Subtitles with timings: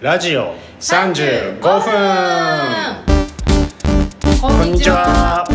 [0.00, 1.70] ラジオ35分。
[4.40, 5.46] ここんにちは。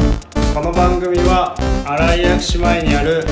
[0.53, 3.25] この番組は新井薬師前にある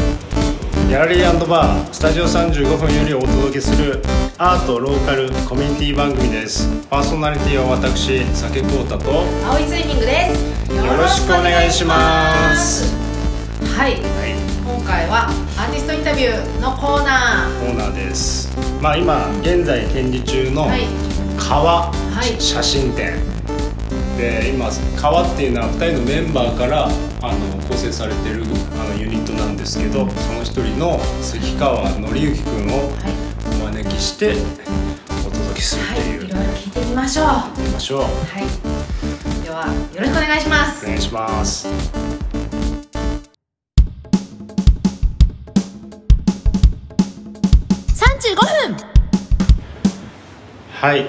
[0.88, 4.02] ギャラリーバースタジオ35分よりお届けする
[4.39, 6.68] アートローカルコミュニティ番組です。
[6.89, 9.23] パーソナリティは私酒浩太と。
[9.45, 10.75] 青いスイミングです。
[10.75, 12.91] よろしくお願いします。
[13.77, 13.91] はい。
[13.91, 14.34] はい。
[14.66, 15.27] 今回は
[15.59, 17.59] アーティストインタビューのコーナー。
[17.59, 18.52] コーナーです
[18.84, 20.81] まあ今現在展示中のはい。
[21.38, 21.91] 川は
[22.25, 22.41] い。
[22.41, 23.13] 写真展。
[24.17, 28.44] で今川っていうのは2人のメンバーからあの構成されてる
[28.77, 33.13] あのユニットなんですけどその一人の関川紀之君をはい。
[33.61, 34.34] お招きして
[35.25, 36.09] お届けするってはい。
[36.09, 37.25] いいう、ろいろ聞いてみましょう。
[37.25, 38.02] はやりましょう。
[38.02, 39.44] い。
[39.45, 40.86] ではよろしくお願いします。
[40.86, 42.42] お願いします
[48.36, 48.44] 分。
[50.82, 51.05] はい。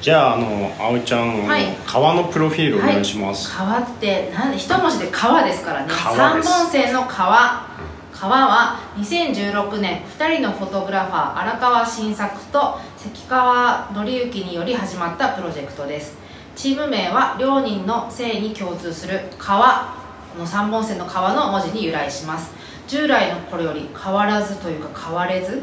[0.00, 1.76] じゃああの葵ちゃん、はい。
[1.86, 5.92] 川のプロフィールお願いします、川ってなんで一文字で川ですからね。
[5.92, 7.68] 三本線の川。
[8.12, 16.18] 川は2016年2人のフォトグラファー荒川新作と関川紀之により始まったプロジェクトです。
[16.56, 19.94] チーム名は両人の姓に共通する川。
[20.32, 22.52] この3本線の川の文字に由来します。
[22.86, 25.60] 従来の頃より変わらずというか変われずス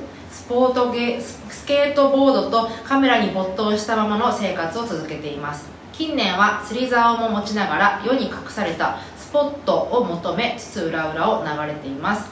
[0.48, 5.70] ポートゲースケートボードとカメラに没頭したままの生活を続けています。
[5.92, 12.32] 近年は釣り竿も持ちながら世に隠されたスポットを求め津々浦々を流れています。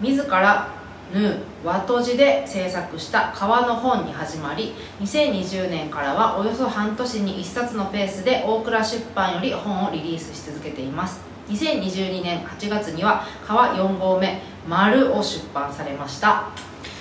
[0.00, 0.68] 自ら
[1.12, 11.20] 縫う和とじで制作した革の本に始まり2020年からはおよそ半年に1冊のペースで大倉出版より本をリリースし続けています。
[11.48, 16.48] 2022年8月には革4号目「丸を出版されました。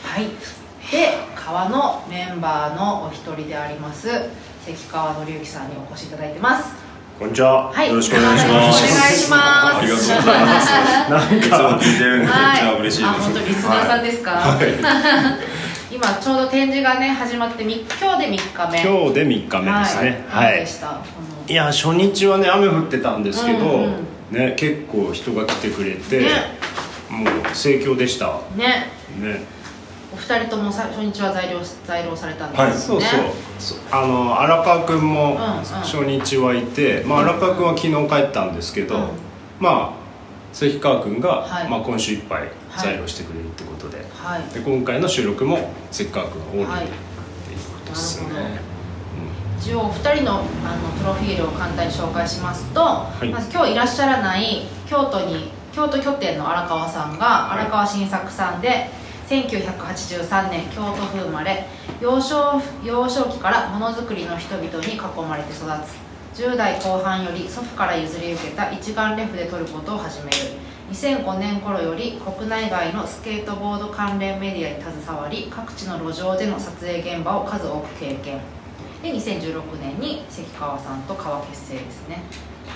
[0.04, 0.26] はい。
[0.92, 4.08] で革のメンバーのお一人であります
[4.66, 6.72] 関川紀之さんにお越しいただいてます。
[7.20, 7.90] こんにちは、はい。
[7.90, 8.84] よろしくお願いします。
[8.84, 9.78] お願いします。
[9.78, 10.72] ありがとうございます。
[11.10, 13.06] なんいつもか聞いてるんでめっちゃ嬉しいです。
[13.06, 14.58] あ本当リスナーさんですか、
[15.92, 18.82] 今ちょうど展示がね始まってみ今日で3日目。
[18.82, 20.26] 今日で3日目ですね。
[20.30, 20.46] はい。
[20.46, 20.56] はい。
[20.56, 21.02] どうでした、この。
[21.48, 24.08] いや初日はね雨降ってたんですけど、うんうん。
[24.32, 26.30] ね結構人が来てくれて、ね。
[27.10, 28.40] もう盛況でした。
[28.56, 28.90] ね。
[29.20, 29.53] ね
[30.26, 33.02] 人ともさ初日は在寮在寮されたんですね、はいそう
[33.60, 33.78] そう。
[33.92, 35.38] あの荒川君もうんうん。
[35.64, 39.10] 初日はいて、まあ、荒川君は昨日帰ったんですけど、うん。
[39.60, 40.04] まあ
[40.54, 41.70] 関川君が、はい。
[41.70, 44.44] まあ、今週いっぱい在寮してくれるってことで,、はい。
[44.54, 46.86] で今回の収録も関川君がオールで、はい。
[46.86, 46.94] って
[47.54, 48.74] いうことですね。
[49.60, 50.44] 一応お二人のあの
[51.00, 52.82] プロフィールを簡単に紹介しますと、
[53.26, 53.30] い。
[53.30, 57.60] まず今日いらっしゃらない京都に京都拠点の荒川さんがはい。
[57.62, 58.90] 荒川新作さんで
[59.30, 61.66] 1983年京都府生まれ。
[62.02, 65.66] 幼少幼少期からものづくりの人々に囲まれて育
[66.34, 66.42] つ。
[66.42, 70.38] 10代後半より祖父から譲り受けた一眼レフで撮ることを始める。
[70.92, 78.40] 2005年頃より国内外のスケートボード関連メディアに携わり各地の路上での撮影現場を数多く経験。
[79.02, 82.22] で2016年に関川さんと川結成ですね。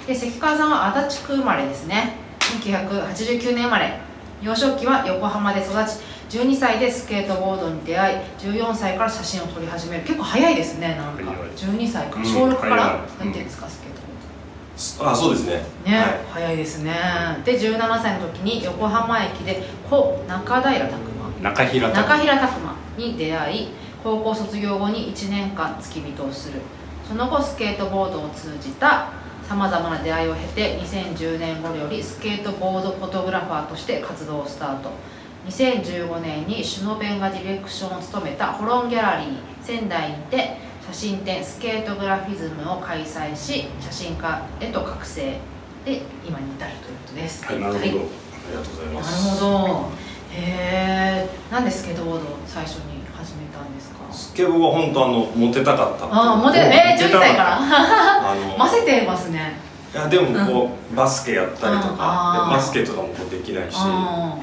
[0.06, 2.16] で関川さんは足立区生まれですね。
[2.40, 4.00] 1989年生まれ。
[4.42, 6.00] 幼少期は横浜で育ち
[6.30, 10.04] 12歳でスケートボードに出会い14歳から写真を撮り始める。
[10.04, 11.24] 結構早いですねなんか。
[11.24, 12.76] 早い12歳からうん小6から？
[12.76, 15.10] やってるんですか、スケートボード。
[15.10, 15.64] あ、そうですね。
[15.86, 16.20] ね、はい。
[16.32, 16.94] 早いですね。
[17.46, 20.94] で17歳の時に横浜駅で故中平拓
[21.42, 21.50] 磨。
[21.50, 23.70] 中平拓中平拓磨に出会い
[24.04, 26.62] 高校卒業後に1年間付き人をする。
[27.08, 29.12] その後スケートボードを通じた
[29.48, 34.92] さまざまな出会いを経て2010年頃よりスケートボードフォトグラファーとして活動をスタート
[35.48, 45.40] 2015年にシュノベンがディレクションを務めたホロンギャラリー仙台にて写真展スケートグラフィズムを開催し写真家へと覚醒
[45.86, 47.90] で今に至るということです、はいなるほど、はい。
[47.90, 49.42] ありがとうございまなす。
[49.42, 49.92] るほど。
[50.32, 53.98] へえなんでスケートボードを最初に始めたんですか？
[54.12, 56.06] スケボーは本当あのモテたかった。
[56.06, 57.58] ああモデルえー、12歳から。
[58.32, 59.54] あの混ぜてますね。
[59.94, 61.98] いやでもこうバスケやったりとうん。
[61.98, 63.76] かバスケとかもこうできないし。
[63.80, 64.38] あ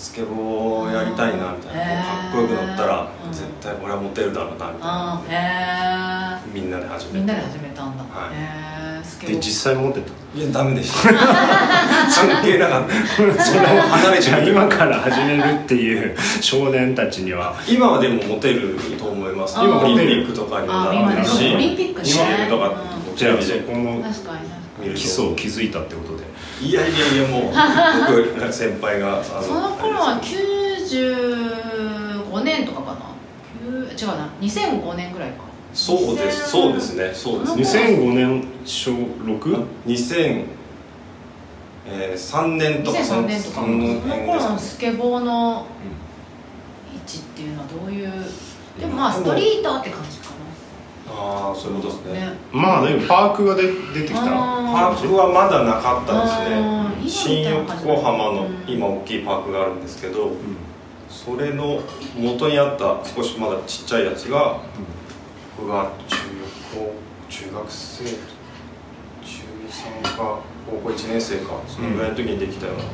[0.00, 7.18] スケボーやりたいなみたいな、かっこよく乗ったらうん絶対俺はモテるだろうなみたいあな、へみんなで始めて。
[7.18, 8.34] えみんなで始めたんだ、はい。
[8.34, 9.36] へえスケボー。
[9.36, 10.10] で実際持ってた？
[10.38, 11.12] いやダメでした。
[11.12, 12.94] 関係なかった。
[13.44, 14.44] それも離れちゃう。
[14.48, 17.54] 今から始めるっていう少年たちには。
[17.68, 19.58] 今はでもモテると思います。
[19.62, 22.08] 今オリンピックとかにもなってるしオリンピックね。
[22.10, 26.24] 今でだからうんじゃあそテレビでこの基礎を築いたってことで
[26.62, 27.52] いやいやいやもう
[28.34, 33.00] 僕先輩があのその頃は95年とかかな
[33.66, 35.44] ？9違うな2005年ぐらいか。
[35.72, 37.82] そうですそうですねそうですね。
[37.96, 39.64] 2005年小 6?
[39.86, 40.46] 2003
[42.56, 42.98] 年とか。
[42.98, 43.56] 2003年とか。
[43.56, 45.66] そその頃のですスケボーの
[46.92, 48.10] 位置っていうのはどういう？
[48.78, 50.18] でもまあストリートって感じ。
[50.18, 50.19] か
[51.12, 52.32] ああそういうことですね。
[52.52, 57.10] まあでもパークが出出てきたパあークはまだなかったですね。
[57.10, 58.64] 新横浜のうん。
[58.66, 60.34] 今大きいパークがあるんですけどうん。
[61.08, 61.80] それの
[62.16, 64.60] 元にあった少しまだちっちゃいやつが
[65.58, 66.16] 僕が中
[66.72, 66.94] 高
[67.28, 68.12] 中学生中
[70.02, 72.86] 3か高校1年生かそのぐらいの時にできたようなう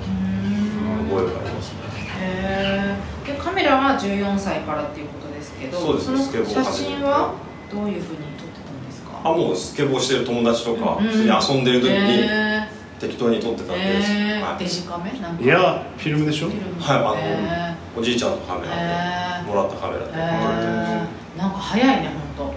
[1.05, 1.79] ん覚えがありますね。
[2.19, 2.97] へ
[3.27, 7.35] えでカメラは14歳からっていうことですけどそうですねスケボーその写真は？
[7.73, 9.21] どういうふうに撮ってたんですか？
[9.25, 12.69] あもうスケボーしてる友達とかうん普通に遊んでる時にへ
[12.99, 14.59] 適当に撮ってたんえです、へえはい。
[14.59, 15.11] デジカメ？
[15.21, 15.43] なんか。
[15.45, 16.49] いやフィルムでしょ？
[16.49, 22.55] フはいあのへおじいちゃんのカメえラへでもらったカメラでえ撮っなんか早いね本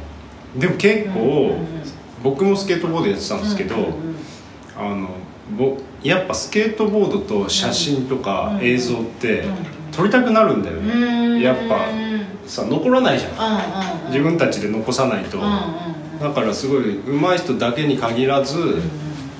[0.57, 1.55] でも結当構、
[2.23, 4.15] 僕もスケートボードやってたんですけど、うんうん
[4.77, 5.09] あの
[5.57, 9.55] ぼやっぱスケートボードと写真とかうん映像ってうん
[9.91, 11.98] 撮りたくなるんだようね、んやっぱうんうん。
[11.98, 11.98] うん
[12.49, 13.31] さ残らないじゃん。
[13.31, 18.81] うん自分たちで残さないと、だからすごい上手い人だけに限らず、うん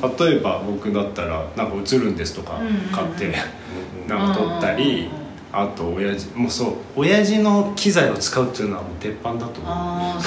[0.02, 2.54] 例えば僕だったらなんか映るんですとか
[2.94, 5.10] 買って、うんなんか撮ったり、
[5.52, 9.66] あと親父もうそう親父の機材を使うっていうのはもう鉄板だと思う。
[9.66, 10.18] あ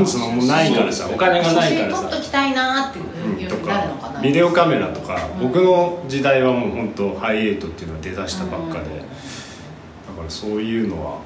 [0.06, 1.96] そのもうないからさお金がないからさ。
[1.96, 5.48] 写真撮っときたいなっていううんとふうになるのかビデオカメラとか、うん。
[5.48, 10.16] 僕の時代はもう本当ハイエイトっていうのが出だしたばっかで、だうん。
[10.16, 11.18] からそういうのは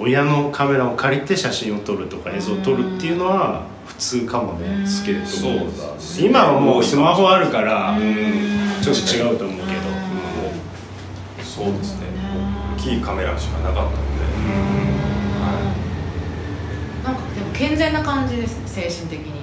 [0.00, 4.86] 親のカメラを借りて写真を撮るとか映像を撮るっていうのは普通かもね、うん。
[4.86, 8.02] スケートボードそうだ今はもうスマホあるから、うん。
[8.82, 9.80] ちょっと違うと思うけど、
[11.42, 12.06] そうですね。
[12.36, 12.76] うん。
[12.76, 14.00] 大きいカメラしかなかったので。
[17.04, 19.39] なんかでも健全な感じですね精神的に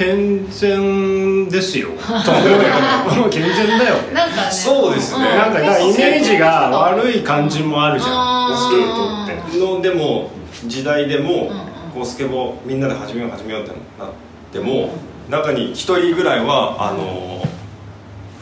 [0.00, 1.90] 健全ですよ。
[3.30, 3.96] 健全だよ。
[4.14, 4.50] なんかね。
[4.50, 5.24] そうですね。
[5.36, 8.54] なんかイメージが悪い感じもあるじゃうん。
[8.54, 9.58] んスケートって。
[9.58, 10.30] のでも
[10.64, 11.50] 時代でも、
[11.94, 14.08] こうスケボーみんなで始めよう始めようってなっ
[14.50, 14.88] ても、
[15.28, 17.46] 中に一人ぐらいはあの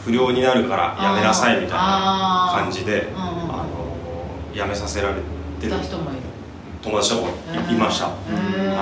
[0.05, 5.15] 不良になるからやめなさいみたいな感じであのやめさせられ
[5.59, 5.73] てる。
[5.73, 6.21] いた人もいる。
[6.81, 7.29] 友達とかも
[7.69, 8.73] いました、へー。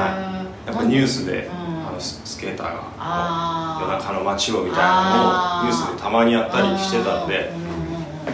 [0.67, 1.49] やっぱニュースで、
[1.97, 7.51] のススケーターが夜中の街をみたいなのをニュースでたまにやったりしてたんで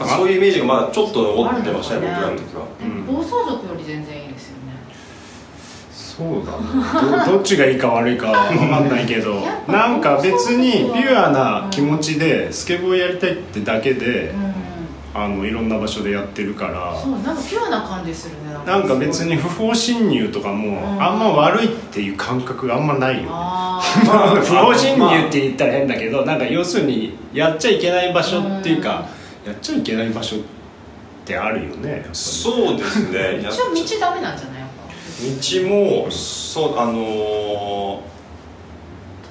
[0.06, 2.66] そういうイメージがまだちょっと残ってましたね僕らの時は。
[3.08, 4.74] 暴走族より全然いいですよね。
[5.92, 9.36] そうだねど どっちがいいか悪いかは分かんないけど。
[9.68, 14.53] なんか別にピュアな気持ちでスケボーやりたいってだけでうん
[15.16, 16.96] あのいろんな場所でやってるから。
[17.00, 18.96] そうなんかピュアな感じするねなんか。
[18.96, 21.04] 別に不法侵入とかもうん。
[21.04, 23.28] あんま悪いっていう感覚があんまないよね。
[23.32, 29.06] あ まあ不法侵入って言ったら変だけどなんか要するにやっちゃいけない場所っていうか
[29.46, 30.40] やっちゃいけない場所っ
[31.26, 33.40] てあるよねそうですね。
[33.48, 34.64] 一応道ダメなんじゃない？
[35.64, 38.13] 道もそうあのーぱ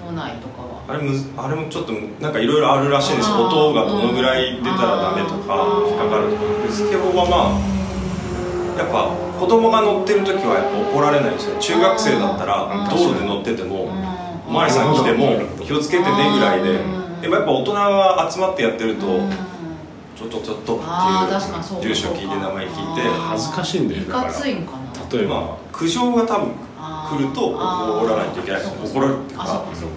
[0.06, 0.82] 都内とかは。
[0.88, 3.30] あれむずあれもちょっとなんかいろいろあるらしいんです。
[3.30, 6.42] 音がどのぐらい出たらダメとかうん引っかかるとか。
[6.66, 12.90] でスケボーはまあやっぱ子供が乗ってる時はやっぱ怒られないんですよ中学生だったらうん。
[12.90, 13.90] 道路で乗っててもうん。
[14.48, 16.70] お巡りさん来ても気をつけてねぐらいで。
[16.70, 17.20] うん。
[17.20, 19.30] でもやっぱ大人が集まってやってるとうん。
[20.16, 20.78] ちょっとちょっとっ
[21.80, 23.02] ていう住所聞いて名前聞いて。
[23.08, 25.18] 恥ずかしいんだよいだかからついんかな。
[25.18, 26.52] 例えば、まあ苦情が多分
[27.10, 29.44] 来ると怒らないといけない怒られるっていうか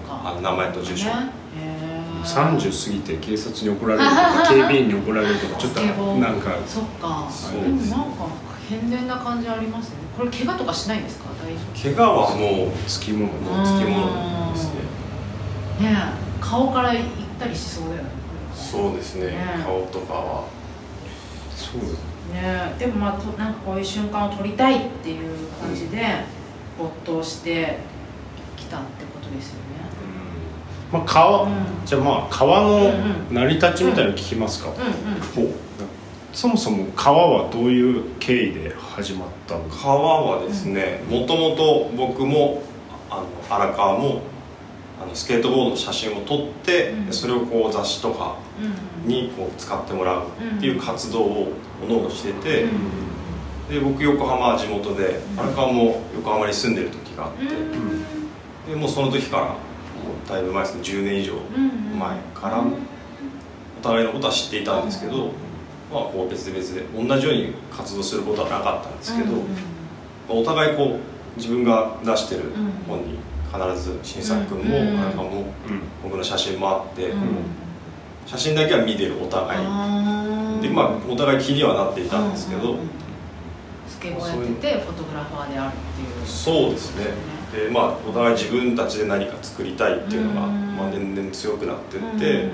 [0.08, 1.06] あ名前と住所。
[1.06, 1.12] ね。
[1.60, 2.26] へー。
[2.26, 5.80] 30過ぎて警察に怒られるとか 警備員に怒られるとかちょっと
[6.18, 6.50] なんか。
[6.66, 7.26] そっか。
[7.30, 7.62] そう。
[7.62, 8.26] でもなんか
[8.68, 9.96] 健全な感じありますね。
[10.18, 11.26] これ怪我とかしないんですか？
[11.42, 11.52] 大
[11.92, 13.30] 丈怪我はもうつきもの
[13.64, 14.70] つきものですね。
[15.78, 16.26] 夫ねえ。
[16.40, 17.02] 顔から行っ
[17.38, 18.08] たりしそうだよね
[18.54, 19.26] そうですね。
[19.28, 19.62] ね。
[19.64, 20.44] 顔とかは。
[21.54, 21.82] そう。
[22.34, 22.74] ねえ。
[22.78, 25.98] でもまあとなんかこういう瞬間を撮りたいっていう感じで
[26.78, 27.78] 没頭して
[28.56, 29.60] きたってことですよね。
[30.92, 31.52] まあ川、うん。
[31.84, 32.92] じゃあまあ川の
[33.30, 34.70] 成り立ちみたいなの聞きますか、
[36.32, 39.64] そもそも川はどういう経緯で始まったの？
[39.64, 42.62] か川はですねもともと僕も
[43.10, 44.22] あの荒川も
[45.02, 47.12] あのスケートボードの写真を撮って、うん。
[47.12, 51.52] それをこう雑誌とかうんにこう使ってもらうっていう活動を
[51.84, 52.70] おのおのしてて、うん
[53.68, 55.40] で僕横浜は地元でうん。
[55.40, 58.04] 荒川も横浜に住んでる時があって、うん。
[58.68, 61.98] でもうその時からもうだいぶ前ですね10年以上うん。
[61.98, 65.26] 前からお互いのことは知っていたんですけど、
[65.92, 69.36] まあ、こう別々で同じように活動することはなかったんですけど、う
[70.38, 70.40] ん。
[70.40, 72.72] お互いこう自分が出してるうん。
[72.86, 73.18] 本に
[73.52, 74.96] 必ず新作もうん。
[74.96, 75.44] なんかもうん。
[76.02, 77.20] 僕の写真もあって、うん。
[78.26, 79.60] 写真だけは見てるお互い。
[80.60, 82.76] でまあお互い気にはなっていたんですけど、
[84.06, 86.26] スケボーやっててフォトグラファーであるっていう。
[86.26, 87.04] そうですね。
[87.52, 90.76] でまあお互い自分たちで何か作りたいっていうのが、うん。
[90.76, 92.20] まあ、年々強くなってって、うん。
[92.20, 92.50] で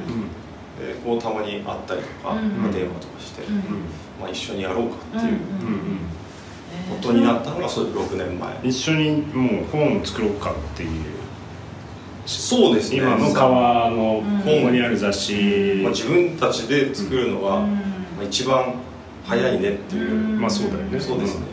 [1.05, 2.49] こうたまに会ったりとか、うん。
[2.63, 3.57] まあ電話とかして、うん。
[4.21, 5.23] まあ、一緒にやろうかっていう。
[5.23, 5.29] うん。
[5.29, 5.33] うん。
[5.33, 5.99] うん
[6.89, 11.05] ことになったのがそう6年前、一緒にもう本を作ろうかっていう。
[12.27, 12.99] そうですね。
[12.99, 14.39] 今の川のうん。
[14.41, 15.81] ここにある雑誌。
[15.83, 17.71] まあ、自分たちで作るのは、うん。
[17.73, 17.79] ま
[18.21, 18.75] あ、一番
[19.25, 20.41] 早いねっていう、うん。
[20.41, 21.01] まあそうだよね。
[21.01, 21.47] そうですね、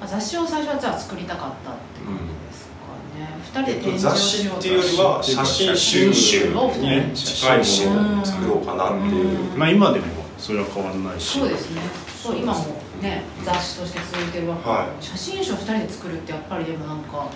[0.00, 5.44] あ雑誌を最初はじゃあ作りたかったって感じですかね、二人でえっと、展示を雑しようと誌っていうよりは写
[5.76, 9.58] 真集をに近いものを作ろうかなっていう、うん。
[9.58, 10.06] まあ今でも
[10.38, 11.38] それは変わらないし。
[11.38, 11.80] そうですね。
[12.22, 14.56] そう今もね雑誌として続いてるわ。
[14.56, 17.28] け、は写真集2人で作るってやっぱりでもなんか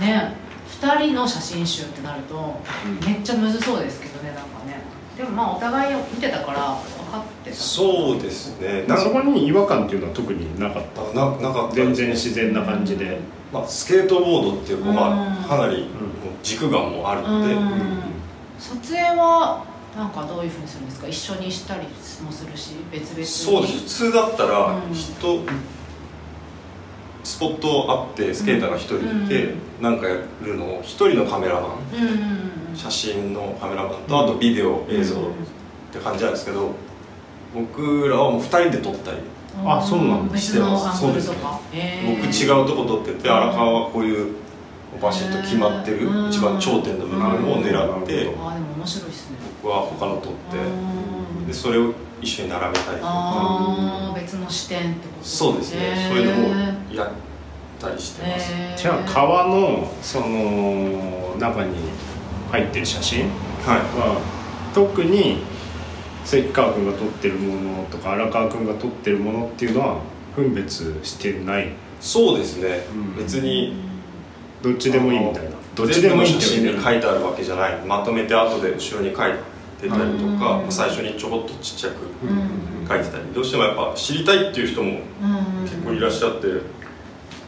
[0.00, 0.34] ね
[0.80, 3.06] 2人の写真集ってなるとうん。
[3.06, 4.82] めっちゃむずそうですけどねなんかね。
[5.16, 6.76] でもまあお互いを見てたから
[7.12, 7.56] 分かってた。
[7.56, 8.82] そうですね。
[8.82, 11.02] なんかまあそこに違和感っていうのは特になかった。
[11.14, 11.94] ななかったね。
[11.94, 13.20] 然自然な感じで。
[13.52, 15.44] まあ、スケートボードっていうか、まうん。
[15.44, 15.90] あ、かなりもう
[16.42, 18.00] 軸がもうあるんで、うん。
[18.58, 19.64] 撮影は
[19.94, 21.06] なんかどういうふうにするんですか？
[21.06, 21.82] 一緒にしたり
[22.24, 23.26] もするし別々に。
[23.26, 24.06] そうです。
[24.06, 24.94] 普通だったらうん。
[24.94, 25.40] 人、
[27.24, 29.82] スポットあってスケーターが一人いて、うん。
[29.82, 31.72] なんかやるのを一人のカメラマン。
[31.94, 32.14] うんうんう
[32.72, 32.76] ん。
[32.76, 35.18] 写真のカメラマンとあとビデオ映像っ
[35.92, 36.70] て感じなんですけど
[37.54, 39.18] 僕らはもう二人で撮ったり。
[39.64, 40.34] あそうなんだ。
[40.34, 41.60] 別のアングルとか。
[41.72, 42.16] へー。
[42.16, 44.34] 僕違うとこ撮ってて荒川はこういう
[45.00, 46.28] バシッと決まってるうん。
[46.30, 48.46] 一番頂点の部分を狙ってあーでも
[48.78, 49.36] 面白いですね。
[49.62, 51.46] 僕は他の撮ってうん。
[51.46, 53.08] でそれを一緒に並べたりとか。
[53.08, 55.80] ああ別の視点ってことそうですね。
[55.82, 56.54] へーそういうのも
[56.94, 57.10] やっ
[57.78, 58.52] たりしてます。
[58.82, 61.76] じゃあ川のその中に
[62.50, 63.24] 入ってる写真
[63.66, 63.78] はい。
[63.98, 64.20] は
[64.74, 65.42] 特に
[66.24, 70.00] 関川君が撮ってるものとか荒川君が撮ってるものっていうのは
[70.36, 71.70] 分別してない。
[72.00, 72.84] そうですね。
[72.92, 73.16] うん。
[73.16, 73.74] 別に
[74.62, 75.50] どっちでもいいみたいな。
[75.74, 77.76] どっちでもいいって全部の写真に書いてあるわけじゃない。
[77.86, 79.32] まとめて後で後ろに書い
[79.80, 80.72] てたりとかうん。
[80.72, 81.94] 最初にちょこっとちっちゃく
[82.26, 82.88] うん。
[82.88, 83.24] 書いてたり。
[83.34, 85.62] どうしてもやっぱ知りたいっていう人もうん。
[85.62, 86.46] 結構いらっしゃって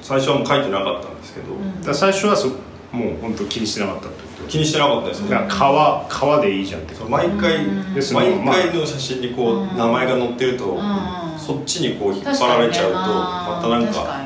[0.02, 1.54] 最初はもう書いてなかったんですけど。
[1.54, 2.48] うん最初はそ
[2.92, 4.10] もう本当気にしてなかったと
[4.48, 5.46] 気にしてなかったですね。
[5.48, 6.94] 川川でいいじゃんって。
[7.04, 7.66] 毎回
[8.12, 14.20] 毎まあ回の写真にこううん名前が載ってるとうんそっちにこう引っ確張られちゃうとまたなん確か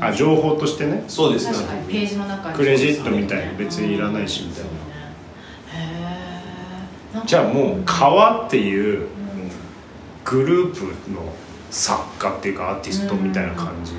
[0.00, 1.04] あ情報としてね。
[1.08, 1.52] そうですね。
[1.54, 2.56] 確かにページの中に。
[2.56, 4.70] クレジットみたいに別にいらないしみたいな。
[7.24, 9.06] じゃあもう川っていううん。
[10.24, 11.32] グループの
[11.70, 13.92] 作家っていうかアーティストみたいな感じ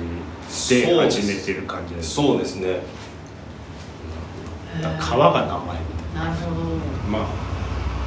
[0.74, 2.80] で始めてる感じですそうですね
[4.98, 6.24] 川が名前みな。
[6.24, 6.60] るほど。
[7.10, 7.26] まあ。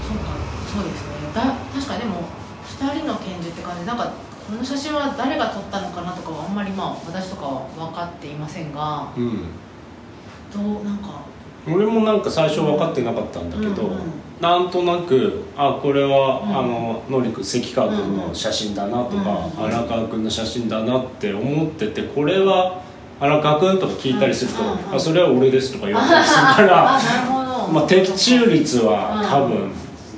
[0.08, 0.32] そうか
[0.74, 1.32] そうですね。
[1.34, 1.42] だ
[1.74, 2.24] 確かにでも
[2.66, 3.86] 2人の拳銃って感じ。
[3.86, 4.14] なんか
[4.48, 9.12] この写真は誰が撮ったのかなとかはあんまりまあ私とかは分かっていませんが。
[9.18, 9.46] うん。
[10.54, 11.22] どうなんか。
[11.68, 14.00] 俺もなんか最初分かってなかったんだけど、うんうん。
[14.40, 16.58] なんとなくあこれは、うん。
[16.58, 19.66] あののりくん関川君の写真だなとか、うん。
[19.66, 22.87] 荒川君の写真だなって思っててこれは
[23.20, 24.96] 荒川君とか聞いたりすると、うんうん。
[24.96, 27.00] あそれは俺ですとか言われたりするから
[27.72, 29.30] まあ的中率はうん。
[29.30, 29.72] 多分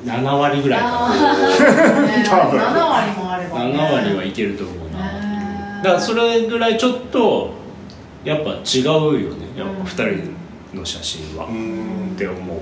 [0.05, 0.99] 7割ぐらいかな、
[2.29, 2.59] 多分。
[2.59, 7.51] 7割もあれば、ね、7割はいけると思うな、だからそれぐらいちょっと
[8.23, 9.49] やっぱ違うよね。
[9.57, 10.21] やっうんぱ2
[10.71, 12.11] 人の写真は、うーん。
[12.15, 12.57] って思う。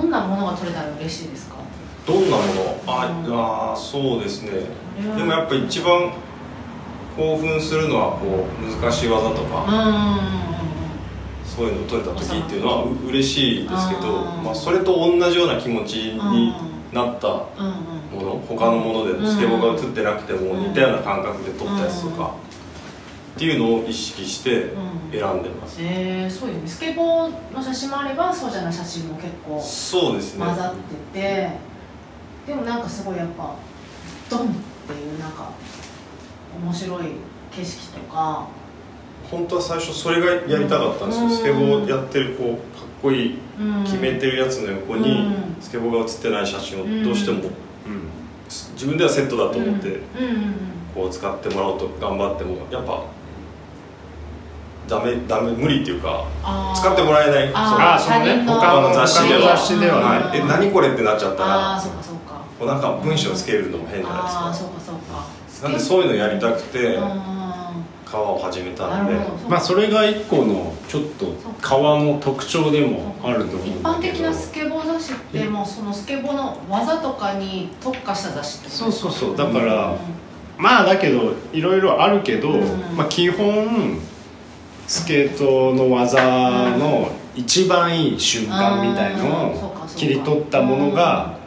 [0.00, 1.56] どんなものが撮れたら嬉しいですか
[2.06, 4.50] どんなものあ、うんあーそうですね
[5.16, 6.10] でもやっぱ一番
[7.16, 10.42] 興奮するのはこう難しい技とうんか、うんうん。
[11.44, 16.54] そういうのを撮れた時っていうのはう嬉しいですけど、うんまあ、それと同じような気持ちに
[16.92, 22.34] なったもうんうんの他のものでうんスケボーが映ってなくても似たような感覚で撮ったやつとか、
[23.36, 24.72] っていうのを意識して
[25.10, 26.68] 選んでます、えー、そういうね。
[26.68, 30.44] スケボーの写真もあればそうじゃない写真も結構そうですね。
[30.44, 30.74] 混ざっ
[31.12, 31.50] てて
[32.46, 33.54] でもなんかすごいやっぱ
[34.28, 34.52] ドンっ
[34.86, 35.50] ていうなんか
[36.60, 37.02] 面白い
[37.54, 38.46] 景色とか。
[39.30, 41.36] 本当は最初それがやりたかったんですよ、うん。
[41.36, 45.56] スケボーやってるこうかっこいいうん決めてるやつの横にうん。
[45.58, 47.50] スケボーが写ってない写真をどうしてもうん。
[48.74, 50.00] 自分ではセットだと思って
[50.94, 53.04] こう使ってもらおうと頑張ってもやっぱ
[54.86, 56.26] ダメダメ無理っていうか
[56.76, 57.50] 使ってもらえない。
[57.54, 57.94] あー。
[57.94, 59.56] あそのね他人の雑誌では。
[59.56, 60.00] 雑誌では。
[60.00, 62.11] はないい、え何これってなっちゃったらそうかそうか
[62.62, 65.14] こうなんか文章つけるのも変じゃないですそうかそうか。
[65.14, 65.28] か
[65.64, 67.22] なんでそういうのやりたくてうん
[68.06, 69.16] 書川を始めたので。
[69.48, 71.26] まあそれが一個のちょっと
[71.60, 74.12] 川の特徴でもあると思うん一だけど。
[74.12, 79.36] 般的なスケボー雑誌ってもうそのスケボーの技とかに特化した雑誌ってそうそうそう。
[79.36, 79.96] だから
[80.56, 82.96] まあだけどいろいろあるけど、うん。
[82.96, 83.98] まあ、基本
[84.86, 86.22] スケートの技
[86.78, 91.41] の一番いい瞬間みたいのを切り取ったものが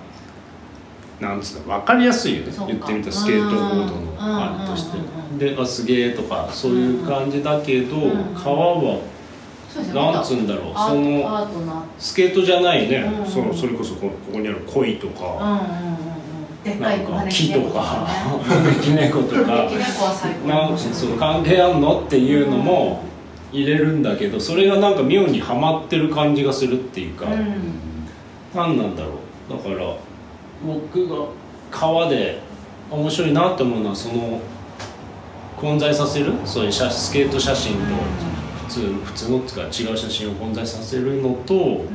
[1.20, 2.54] なんつうの分かりやすいよね。
[2.68, 4.98] 言ってみたらスケートボードのあれとして。
[5.38, 8.36] であすげえとかそういう感じだけどうん。
[8.36, 9.00] 川は
[9.94, 10.74] なんつうんだろう。
[10.74, 12.98] そのスケートじゃないね。
[12.98, 15.62] うんそのそれこそこここにある鯉とか。
[16.66, 18.08] ないんか木と猫か
[18.44, 18.50] ね。
[18.66, 19.70] 招き猫とか。
[20.48, 23.04] なんかそう関係あんのっていうのも
[23.52, 27.56] 入れるんだけどそれがなんか妙にはまってる感じがするっていうか、うん。
[28.54, 29.12] 何なんだろ
[29.50, 29.54] う。
[29.54, 29.96] だから
[30.66, 31.28] 僕が
[31.72, 32.40] 川で
[32.90, 34.40] 面白いなって思うのはその
[35.58, 36.34] 混在させる。
[36.46, 37.80] そういう写スケート写真と
[38.68, 41.86] 普通普通のっていうか違う写真を混在させるのと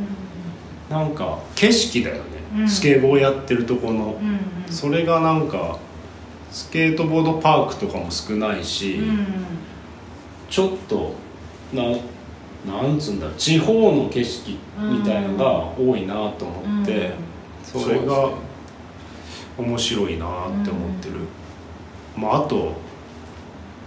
[0.89, 2.23] なんか景色だよね、
[2.59, 2.69] うん。
[2.69, 4.19] スケボーやってるとこの。
[4.69, 5.79] それがなんか
[6.51, 9.27] スケートボードパークとかも少ないし、うん
[10.49, 11.15] ちょっと
[11.73, 11.83] な
[12.67, 17.13] なんつうんだろう地方の景色みたいのが多いなと思って、
[17.75, 17.83] うん。
[17.83, 18.31] それが
[19.61, 21.15] 面白いなって思ってる、
[22.17, 22.75] まあ、あと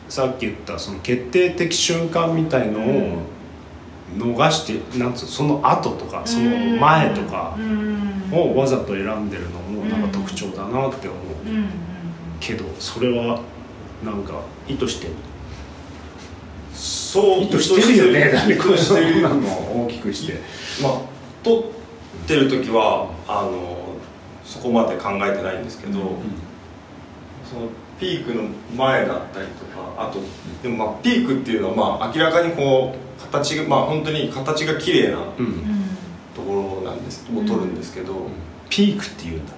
[0.10, 3.18] さっき言ったその決定的瞬間みたいのを
[4.16, 8.04] 逃してなんつうその後とかその前とかうん。
[8.34, 11.50] をわざと選んでるのもなんか特徴だなって思う。
[11.50, 11.70] うんうん
[12.44, 13.40] けどそれは
[14.04, 15.14] なんか意図してる。
[16.74, 18.32] そう意図してるよね。
[18.34, 19.20] だって意こ図してる。
[19.20, 20.34] んなの大きくして。
[20.82, 21.02] まあ
[21.42, 23.83] 撮ってる時はあの
[24.46, 27.70] そこまで考えてないんですけど、その
[28.00, 28.44] ピークの
[28.76, 30.20] 前だったりとかあと
[30.62, 35.84] でもまあピークっていうのはまあ明らかにこう形がまあ本当に形が綺麗なうん、うん
[36.36, 38.28] ところなんですを撮るんですけど、
[38.70, 39.54] ピークっていうんだ。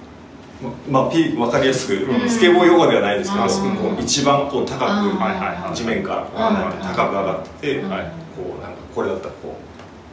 [0.89, 2.30] ままあピーク分かりやすく、うん。
[2.30, 3.76] スケボー用語ではないですけど、うん。
[3.78, 8.10] こう一番こう高く、地面からこう高く上がってて、こうなんか
[8.93, 9.64] これだったらこう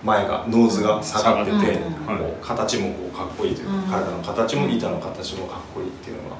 [0.04, 3.82] 前がノーズが下がってて、うんこはう形もこうかっこいいというか、うん。
[3.82, 6.36] 体の形も板の形もかっこいいっていうのが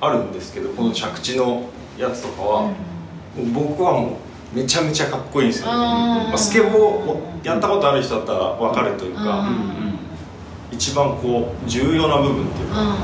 [0.00, 2.72] あるんですけどこの着地のやつとかは、
[3.54, 4.18] 僕はも
[4.54, 9.98] うめちゃめちゃかっこいいんですよね、うんまあ、スケボーをやったことある人だったら分かるというか、うん。
[10.70, 12.96] 一番こう重要な部分っていうか、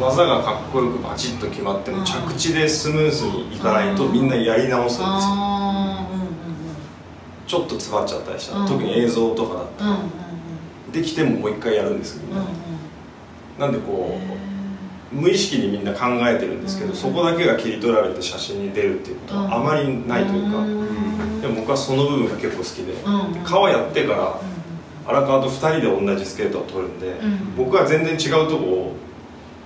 [0.00, 2.04] 技がかっこよくバチッと決まっても、うん。
[2.04, 5.04] 着地でスムーズにいかないとみんなやり直すんですよ、
[7.52, 8.66] ちょっと詰まっちゃったりしたら、うん。
[8.66, 10.10] 特に映像とかだったら、うんうん
[10.92, 12.40] できてももう一回やるんですけどね、
[13.58, 13.72] うんうん。
[13.72, 14.18] なんでこ
[15.10, 21.40] う無意識にみんな考えてるんですけど、うんそこだけが切り取られて写真に出るっていうことはあまりないというか、ん。
[21.40, 23.20] でも僕はその部分が結構好きで、うん。
[23.36, 24.38] うん川やってから
[25.06, 27.56] 荒川と2人で同じスケートを撮るんで、うん。
[27.56, 28.96] 僕は全然違うとこを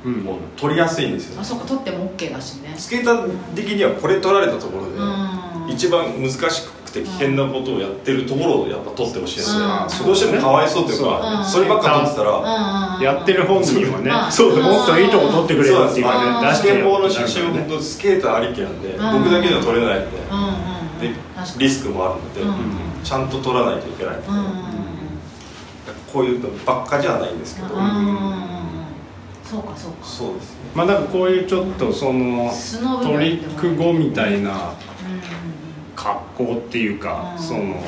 [0.05, 0.13] うん。
[0.23, 1.41] もう撮りやすいんですよ。
[1.41, 2.73] あそうか撮っても OK だしね。
[2.77, 5.71] スケーター的にはこれ撮られたところで、うん。
[5.75, 9.37] 一番難しくて危険なことをやってるところをやっぱ撮ってほしいん。
[9.39, 11.45] ですよ、うんどうしてもかわいそうというか、うん。
[11.45, 16.31] そればっか撮ってたら、やってる本人はねうんそうもっといいとこ撮ってくれよっていうそうかね。
[16.31, 19.23] うん出してスケボーの写よ真は本当スケーターありきなんで、うん。
[19.23, 20.39] 僕だけでは撮れないんで,、うん。
[20.39, 20.55] うんうん
[21.01, 21.11] で
[21.59, 23.05] リスクもあるので、うん。
[23.05, 24.37] ちゃんと撮らないといけないので、うん。
[24.37, 24.77] うんうん
[26.13, 27.87] こういうのばっかじゃないんですけど、そうか
[29.45, 29.97] そうか。
[30.03, 30.57] そうですね。
[30.75, 32.51] まあなんかこういうちょっとその
[33.03, 34.73] トリック後みたいな
[35.97, 37.43] 格好っていうかうん。
[37.43, 37.83] その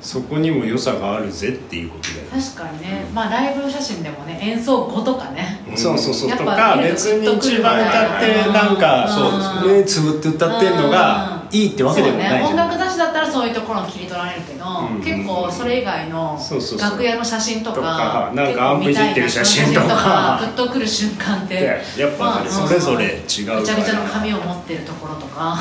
[0.00, 2.42] そこにも良さがあるぜっていうことで。
[2.42, 5.62] 確かにね、まあライブ写真でもね演奏後とかね。
[5.66, 5.76] うん。
[5.78, 6.30] そうそうそう。
[6.30, 8.76] とか別に一番歌ってうんなん。
[8.76, 15.02] かそう目つぶって歌ってんのがいいってわけでもないじそうね、音ゃん楽雑誌だったらそういうところを切り取られるけど、うん。
[15.02, 16.38] 結構それ以外の
[16.78, 20.38] 楽屋の写真とかなんかアンプいじってる写真とか。
[20.38, 21.54] グッとくる瞬間って
[21.96, 23.62] でやっぱそれぞれ違うびから。
[23.62, 25.56] ちゃびちゃの髪を持ってるところとか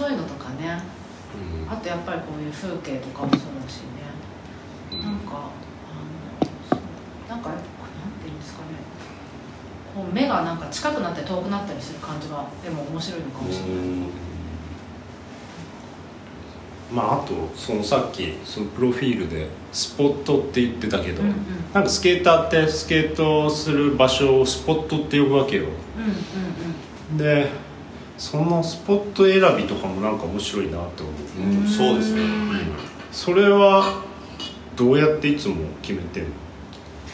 [0.00, 0.80] そういうのとかね。
[1.68, 4.00] あとやっぱりこういう風景とかもそうだしね、
[4.98, 5.50] なんか
[5.92, 5.94] あ
[6.74, 6.80] の
[7.28, 8.68] なんかなんていうんですかね。
[9.94, 13.74] こう目がなんか近くなったり遠くなったりする感じがでも面白いのかもしれない、
[16.90, 21.36] まああとそのさっきそのプロフィールでスポットって言ってたけど、うんうん。
[21.72, 25.66] なんかスケーターってスケートをする場所をスポットって呼ぶわけよ。
[25.98, 27.18] うんうん。
[27.18, 27.69] で
[28.20, 32.22] そのスポット選びとかもなんか面白いなって思う、うんそうですね。
[33.10, 34.02] それは
[34.76, 36.26] どうやっていつも決めてる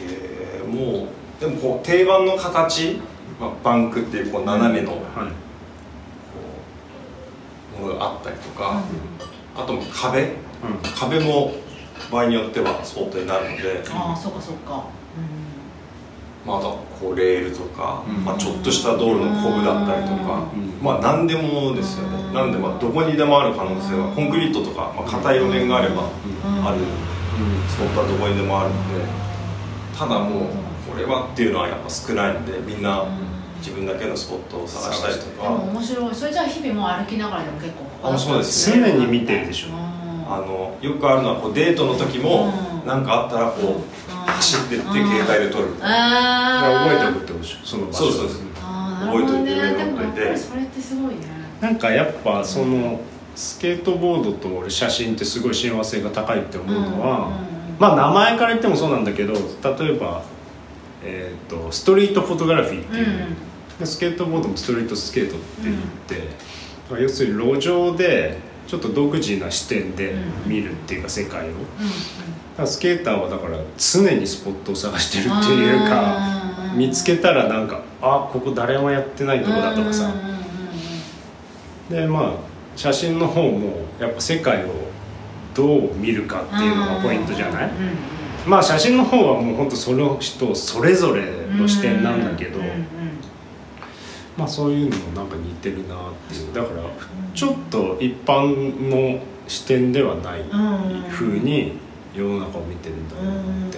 [0.03, 1.07] えーもう
[1.39, 2.99] でもこう定番の形、
[3.39, 5.31] まあ、バンクっていうこう斜めの、こはい。
[7.81, 8.83] ムあったりとか、
[9.55, 10.23] あと壁。
[10.23, 10.31] うん。
[10.93, 11.53] 壁も
[12.11, 14.83] 場合によってはスポットになるので、ああそうかそうか
[16.47, 18.23] まあ、あとはこうレールとか、うん。
[18.23, 20.79] まあ、ちょっとした道路のコブだったりとか、うん。
[20.81, 26.65] まあ何でもですよね、なんでまあどこにでもある可能性はコンクリートとか、まあ、硬い路面があればうん。
[26.65, 26.77] ある
[27.67, 29.27] スポットはどこにでもあるので。
[29.97, 30.43] ただもう
[30.87, 33.03] これはっていうのはやっぱ少ないのでみんな
[33.57, 36.15] 自分だけのスポットを探したりとでもか面白い。
[36.15, 38.71] それじゃあ日々もう歩きながらでも結構あそうです。
[38.71, 39.67] 常に見てるでしょ。
[40.29, 42.87] あのよくあるのはこうデートの時もうん。
[42.87, 44.06] 何かあったらこう
[44.37, 47.99] 走ってって携帯で撮るだから覚えておあくってことでしょその場所。
[47.99, 48.47] そうそうそう
[49.07, 50.37] 覚えてでもやっ覚えといて。
[50.37, 51.17] それってすごいね。
[51.61, 53.01] なんかやっぱその
[53.35, 57.39] スケートボードと俺写真ってすごい親和性が高いって思うのは、
[57.79, 59.39] まあ名前から言ってもそうなんだけど例
[59.95, 60.23] えば、
[61.03, 63.35] えー、とストリートフォトグラフィーっていう、
[63.79, 66.29] でスケートボードもストリートスケートって言って、
[66.89, 70.13] まあ要するに路上でちょっと独自な視点で
[70.45, 71.55] 見るっていうか世界を、だか
[72.57, 80.11] らスケーターはだから常にスポットを探してるっていうか見つけたらなんかあここ誰もやってないとこだとかさ、
[81.89, 82.33] でまあ
[82.75, 84.69] 写真の方もやっぱ世界を
[85.55, 87.71] どう見るかっていうのがポイントじゃない、
[88.45, 91.23] まあ写真の方はもう本当その人それぞれ
[91.55, 92.59] の視点なんだけど、
[94.35, 96.53] まあそういうのもなんか似てるなっていう。
[96.53, 96.83] だから
[97.37, 100.41] ちょっと一般の視点ではない
[101.11, 101.73] 風に
[102.11, 103.77] 世の中を見てるんだなって。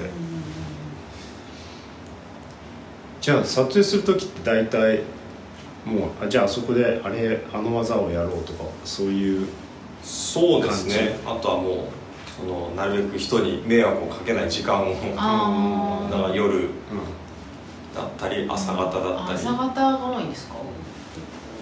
[3.20, 5.02] じゃあ撮影する時って大体
[5.86, 9.48] もうあじゃああそこであれあの技をやろうとかそういう
[10.02, 11.20] そうですね。
[11.26, 11.76] あとはもう
[12.30, 14.94] そのなるべく人に迷惑をかけない時間を
[16.10, 16.70] だから夜う
[17.94, 19.38] だったり朝方だったり。
[19.38, 20.56] 朝方が多いんですか？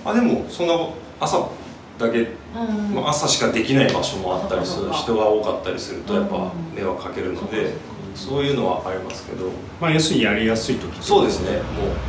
[0.05, 0.75] あでもそんな
[1.19, 1.49] 朝
[1.97, 2.95] だけ、うん。
[2.95, 6.75] まあ、朝しかできない場所もあったりする人が多かったりするとやっぱうん。
[6.75, 7.77] 迷惑かけるのでそうか
[8.15, 9.49] そういうのはありますけど。
[9.79, 11.51] まあ要するにやりやすい時そうですね。
[11.51, 11.61] もう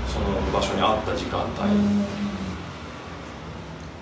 [0.07, 1.48] その場所に合った時間帯、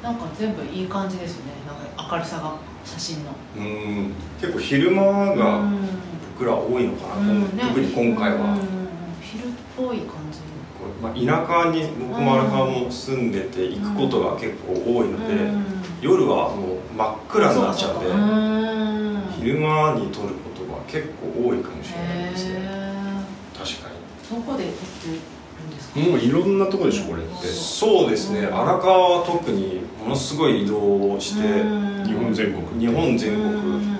[0.02, 1.52] なんか全部いい感じですよね。
[1.66, 3.32] なんか明るさが写真の。
[3.56, 4.12] うん。
[4.40, 5.02] 結構昼間
[5.34, 5.64] が
[6.38, 7.24] 僕ら多いのかな、う。
[7.24, 7.48] んね。
[7.60, 8.60] 特に今回は、うん。
[9.20, 10.46] 昼っぽい感じ。
[11.02, 19.22] まあ、田舎に僕も荒川も住んでて行くことが結構多いので、うん夜はもう真っ暗になっちゃうんで、うん。
[19.40, 22.54] 昼間に撮ることが結構多いかもしれないですね。
[22.54, 22.60] へ
[23.56, 23.96] 確かに。
[24.30, 25.12] ーどこで撮ってる
[25.66, 26.00] んですか？
[26.00, 27.46] もういろんなとこでしょこれって。
[27.46, 28.46] そうですね。
[28.46, 32.04] 荒川は特にものすごい移動してうん。
[32.04, 32.80] 日本全国。
[32.80, 33.98] 日本全うん。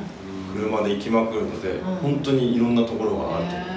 [0.55, 1.97] 国車で行きまくるのでうん。
[1.97, 3.77] 本当にいろんなところがあると思います。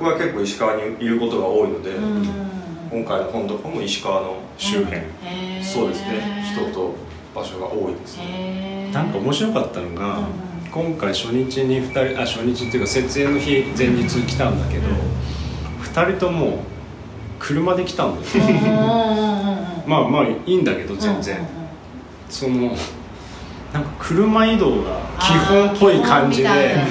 [0.00, 1.90] 僕は結構石川にいることが多いので
[2.90, 5.02] 今回の本とかも石川の周辺。
[5.62, 6.42] そうですね。
[6.54, 6.94] 人と
[7.34, 8.90] 場所が多いですね。
[8.92, 10.20] なんか面白かったのが、
[10.70, 14.86] 今回初日に2人あ初日っていうか設営の日前日来たんだけど、
[15.82, 16.60] 2人とも
[17.38, 18.24] 車で来たんだよ。
[19.86, 21.46] まあまあいいんだけど全然、
[22.30, 22.74] その
[23.72, 26.86] なんか車移動が基本っぽい感じで、ね。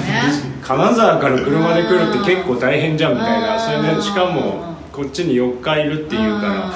[0.62, 6.72] 金沢から車で来るって結構大変じゃんみたいな、うんそれでしかもこっちに4日いるっていうか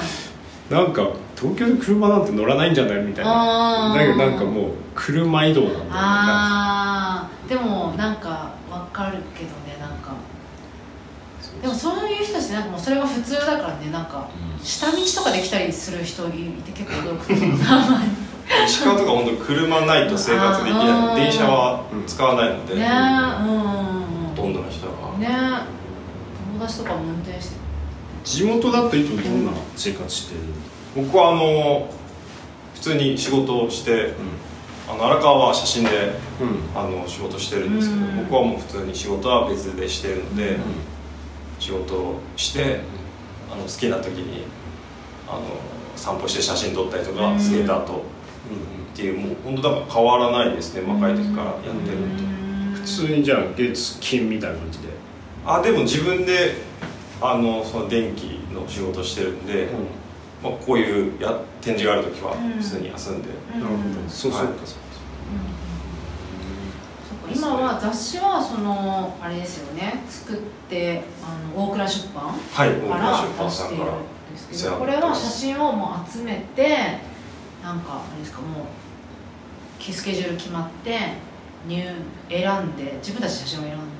[0.70, 3.98] ら、なんか東京で車なんて乗らないんじゃないみたいな、うん。
[3.98, 10.12] だけどなんかもう車移動なんだよねああでもなんかわかるけどねなんか。
[11.60, 14.28] でもそういう人たちってなんかもうそれが普通だからねなんか
[14.62, 16.30] 下道とかで来たりする人い
[16.64, 17.32] て結構驚く。
[18.66, 21.16] 石川とか本当車ないと生活できあない。
[21.16, 21.24] ー。
[21.24, 24.34] 電車は使わないので、ねほうん。
[24.36, 25.82] とんどの人が、ね
[26.52, 27.51] 友達とかも運転して
[28.24, 30.40] 地元だといつもどんな生活してる？
[31.04, 31.88] 僕はあの
[32.74, 34.14] 普通に仕事をして
[34.88, 36.78] あの荒川は写真でうん。
[36.78, 38.16] あの仕事してるんですけど、うん。
[38.24, 40.60] 僕はもう普通に仕事は別でしてるので、うん。
[41.58, 42.80] 仕事をして
[43.50, 44.44] あの好きな時に
[45.28, 45.42] あの
[45.94, 47.40] 散歩して写真撮ったりとか、うん。
[47.40, 48.02] スケーターと
[48.92, 52.16] っていうもう本当だから変わらないですね若い時からやってるの
[52.74, 54.88] と、普通にじゃあ月金みたいな感じで、
[55.46, 56.56] あでも自分で
[57.22, 59.68] あのその電気の仕事してるんで、
[60.42, 62.52] まあ、こういうや展示がある時はうん。
[62.54, 63.60] 普通に休んで、うん。
[63.60, 64.32] なるほどそう。
[64.32, 64.82] そうそう
[67.34, 70.02] 今は雑誌はそのあれですよね。
[70.08, 70.36] 作っ
[70.68, 73.98] てあの大倉出版はいから大倉出版出しているさんから
[74.32, 76.98] んですけどこれは写真をもう集めて
[77.62, 80.98] なんかあれですかもうスケジュール決まって
[81.66, 81.82] 入
[82.28, 83.91] 選んで自分たちで写真を選んで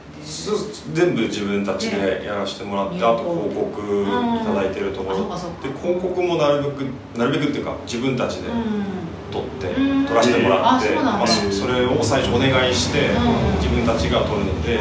[0.95, 3.05] 全部自分たちでやらせてもらって、ね。
[3.05, 6.85] あと広告いただいてるところ、で広告もなるべく
[7.19, 8.85] なるべくっていうか自分たちでうん。
[9.33, 10.07] 撮ってうん。
[10.07, 11.13] 撮らせてもらって、あそうなんだ。
[11.13, 13.55] まあ、そそれを最初お願いして、うん。
[13.57, 14.79] 自分たちが撮るので、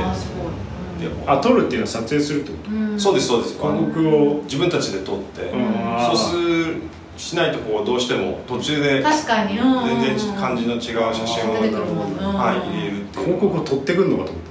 [1.26, 3.00] あ撮るっていうのは撮影するってこうん。
[3.00, 3.58] そうですそうです。
[3.58, 4.42] 広告を？
[4.44, 5.62] 自分たちで撮って、うん。
[6.06, 6.82] そうする
[7.18, 10.80] しないとこうどうしても途中で確かに、全然感じの違う
[11.14, 13.26] 写真を、はい、入れるってという。
[13.26, 14.44] 広告を撮ってくるのかと思っ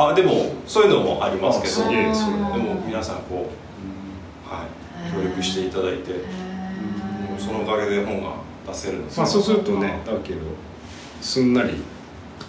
[0.00, 1.90] あでもそういうのもありますけど。
[1.90, 1.96] で
[2.62, 6.12] も皆さんこう、はい、協力していただいて、
[7.36, 8.34] そのおかげで本が
[8.66, 10.38] 出せるんですたまあそうするとねだけど
[11.20, 11.82] すんなり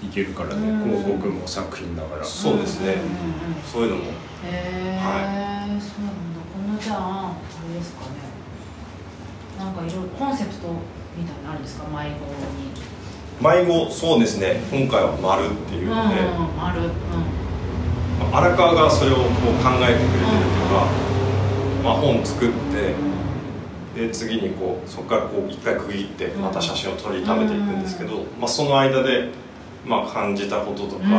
[0.04, 0.70] いけるからね。
[0.70, 0.84] うん。
[0.84, 2.24] 広告も作品だから。
[2.24, 2.88] そうですね。
[2.88, 3.06] んうんうん
[3.66, 4.04] そういうのも。
[4.04, 4.12] へ
[4.46, 6.40] え、そうなんだ。
[6.54, 7.34] このじゃああ
[7.68, 8.08] れですかね。
[9.58, 10.68] なんかいろいろコンセプト
[11.18, 11.86] みたいなのあるんですか？
[11.90, 12.30] 迷子
[12.62, 12.70] に。
[13.42, 14.62] 迷子そうですね。
[14.72, 16.56] 今回は「丸っていううんので、うんうん。
[16.56, 16.74] まあ
[18.32, 20.88] 荒川がそれをこう考えてくれてるというか、
[21.84, 22.94] まあ、本作って
[24.00, 29.30] で次にこうそこからこう一回区切ってうんまた写真を撮りためていくんですけど、まあ、その間で、
[29.86, 31.12] まあ、感じたこととか、うん。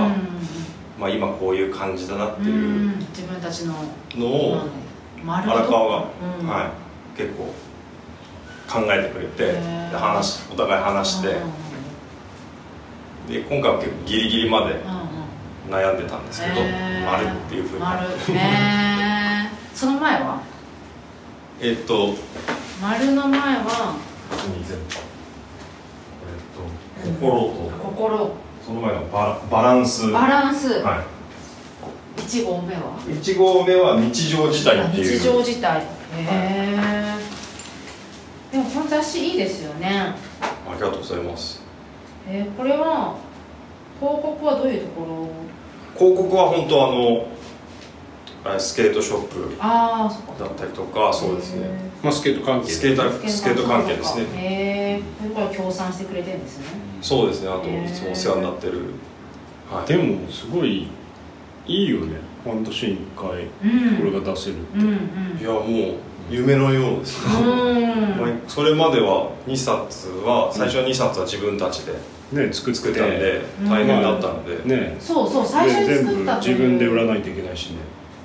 [0.98, 2.98] まあ、今こういう感じだなっていうん。
[2.98, 3.74] 自分たちの
[4.14, 4.60] のを
[5.24, 6.08] 丸荒川が、
[6.40, 6.46] うん。
[6.46, 6.70] は
[7.14, 7.52] い、結構
[8.68, 9.58] 考えてくれて
[9.96, 11.36] 話お互い話して。
[13.28, 14.74] で今回は結構ギリギリまで
[15.70, 16.54] 悩んでたんですけど
[17.06, 17.80] 丸っていうふうに。
[17.80, 18.06] 丸。
[18.08, 20.40] へえ その前は？
[21.60, 22.14] えっと
[22.82, 23.94] 丸の前は？
[24.32, 24.34] え
[27.06, 27.48] っと心と。
[27.82, 28.30] 心。
[28.66, 30.10] その前のババランス。
[30.12, 31.02] バランス、は
[32.18, 32.80] 一号目は？
[33.08, 35.18] い1号目は日常自体っていう。
[35.18, 35.80] 日常自体。
[35.80, 35.84] へ
[36.18, 37.16] え、
[38.52, 40.14] でもこの雑誌いいですよね。
[40.40, 41.62] ありがとうございます。
[42.28, 43.14] えー、これは
[43.98, 45.28] 広告はどういうところ？
[45.98, 47.26] 広告は本当あの
[48.56, 50.44] あスケートショップああそっか。
[50.44, 51.68] だったりとかそうですね。
[52.02, 52.70] まあスケート関係。
[52.70, 54.24] スケートスケート関係ですね。
[54.34, 56.64] へえそれから協賛してくれてるんですね。
[57.02, 57.48] そうですね。
[57.48, 58.80] あといつもお世話になってる。
[59.70, 59.86] はい。
[59.86, 60.88] でもすごい
[61.66, 62.16] いいよね。
[62.44, 63.96] 半年に1回うん。
[63.98, 65.38] これが出せるって、うんうん。
[65.38, 65.64] いやもう
[66.30, 68.40] 夢のようですね。
[68.48, 71.92] それまでは2冊は最初2冊は自分たちで
[72.32, 74.96] ね作って作ったんで大変だったので、ね。
[75.00, 77.78] そうそう最初にで全部作った自分で売らないといけないしね。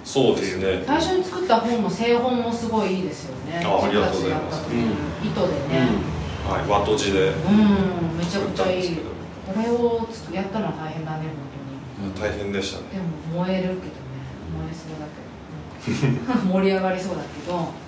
[0.04, 0.84] そうですね。
[0.86, 3.64] 最初に作った本も製本もすごいいいですよね。
[3.66, 4.70] あありがとうございます。
[4.70, 4.92] 自分たちでやったという
[5.24, 6.16] 糸でね。
[6.46, 8.84] はい和とじでうん、めちゃくちゃいい。
[8.84, 9.02] 作
[9.46, 11.26] これをつくやったのは大変だね
[12.00, 12.86] 本大変でしたね。
[12.94, 13.82] 当にでも燃えるけどね。
[14.54, 17.86] 燃えそうだけど、う ん盛り上がりそうだけど。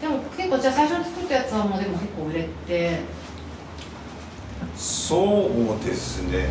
[0.00, 3.00] でも結構じゃあ最初に作ったやつはもうでも結構売れて
[4.76, 6.28] そうですね。
[6.28, 6.46] って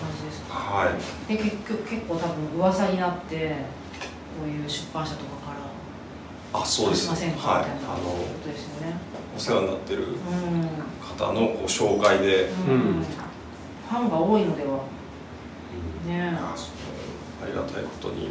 [0.00, 0.54] 感じですか？
[0.54, 1.36] はい。
[1.36, 3.56] で結局結構多分噂になって
[4.38, 7.64] こういう出版社とかからあそうですしませんか、はい。
[7.64, 8.02] みたいなこあの
[8.42, 8.96] とですよね。
[9.36, 10.16] お世話になってるうん。
[11.18, 12.44] 方のこう紹介で。
[12.44, 13.02] うん、うん。
[13.02, 14.84] ファンが多いのでは。
[16.06, 16.36] ね。
[16.38, 18.30] あそうありがたいことに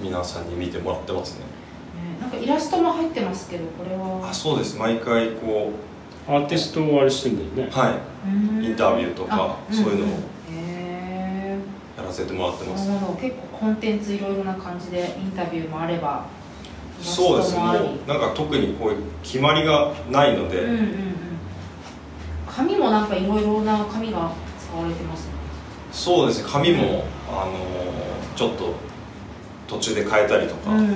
[0.00, 1.40] 皆さんに見てもらってますね。
[1.40, 1.46] ね
[2.20, 4.28] なんかイラストも入ってますけどこれは。
[4.28, 4.76] あそうです。
[4.76, 5.70] 毎回こ
[6.26, 7.72] アーティストをあれしてんだよね。
[7.74, 7.94] うはい。
[8.28, 8.64] うん。
[8.64, 10.18] インタビューとかあそういうのを
[11.96, 12.88] やらせてもらってます。
[12.88, 13.18] なるほど。
[13.20, 16.26] 結構コンテンツいろいろな感じでインタビューもあれば
[17.02, 17.60] そうですね。
[17.60, 20.88] なんか特にこういう決まりがないので、うんうんうん。
[22.48, 25.32] 紙もなんかいろいろな紙が使われてますね。
[25.92, 26.48] そうですね。
[26.50, 28.74] 紙も、あのーちょっと
[29.68, 30.94] 途中で変えたりとか、うんうん。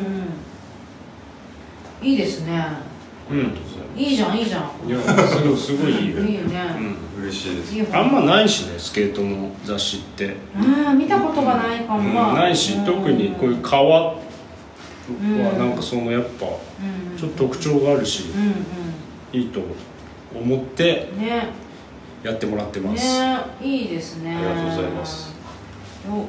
[2.03, 2.65] いいですね。
[3.31, 3.57] うん
[3.97, 4.89] いいじゃんいいじゃん。
[4.89, 6.21] いやすごいすごいいいよ。
[6.21, 6.61] いいよね、
[7.17, 7.23] うん。
[7.25, 7.75] 嬉しいです。
[7.75, 12.15] いい本あんまないしねスケートの雑誌って、うん見たことがないかも、うん。
[12.15, 12.85] まあないしうん。
[12.85, 14.15] 特にこういう川は
[15.09, 15.59] うん。
[15.59, 17.19] なんかそのやっぱうん。
[17.19, 18.25] ちょっと特徴があるし
[19.33, 19.61] うんいいと
[20.35, 21.49] 思ってうんね。
[22.23, 24.35] やってもらってます、ねいいですね。
[24.35, 25.29] ありがとうございます。
[26.09, 26.25] よ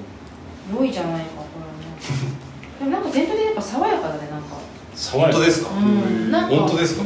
[0.79, 2.33] 良いじゃないかこれね。
[2.79, 4.57] でもなんか全体でやっぱ爽やかだねなんか。
[4.95, 5.33] 爽やか。
[5.33, 6.31] 本当ですか、うん。
[6.57, 7.03] 本当ですか？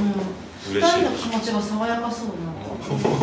[0.79, 2.53] 二人の気持ちが爽やかそうな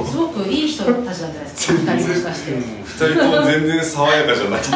[0.07, 2.53] すごくいい人たちなんじゃないですか二人もしかして。
[2.53, 2.61] うん
[3.01, 4.71] 二人とも全然爽やかじゃないです。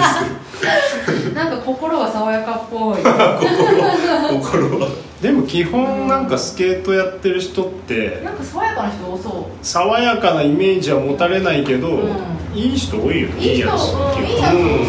[1.34, 2.96] なんか心が爽やかっぽい。
[2.96, 4.80] 心。
[4.80, 4.88] は。
[5.20, 12.12] でも基本なんかスケートやってる人ってなんか爽やかな人多そ爽やかなイメージは持たれないけど、うん。
[12.54, 14.60] いい人多いよねういい人やつうんいいやつ多そう。
[14.60, 14.84] うん。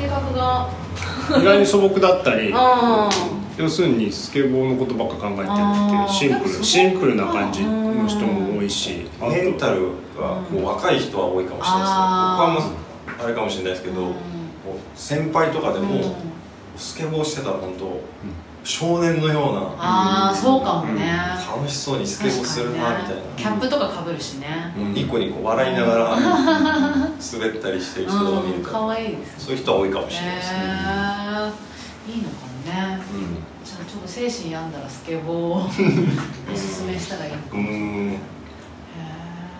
[0.00, 0.70] 性格が。
[1.38, 2.50] 意外に素朴だったり。
[2.54, 3.08] あ
[3.60, 5.52] 要するにスケボーのことばっか考えてるって
[5.94, 11.98] いうシンプルシンプルな感じの人も多いしメンタルがこう若い人は多いかもしれないですね。
[12.00, 12.68] 僕はまず
[13.22, 14.12] あれかもしれないですけど、
[14.94, 16.02] 先輩とかでも、うん。
[16.76, 18.00] スケボーしてたら本当
[18.64, 19.60] 少年のような。
[19.76, 21.12] ああそうかもね、
[21.54, 24.94] 楽しそうにスケボーするなみたいな、キャップとかかぶるしね、うん。
[24.94, 28.46] ニコニコ笑いながら滑ったりしてる人とか。
[28.46, 29.34] 見るかわいいですね。
[29.38, 30.58] そういう人は多いかもしれないですね、
[32.08, 32.66] いいのかもね。
[32.66, 32.98] じゃあ
[33.90, 38.12] ちょっと精神病んだらスケボーを おすすめしたらいいのかもうーん。
[38.12, 38.18] へ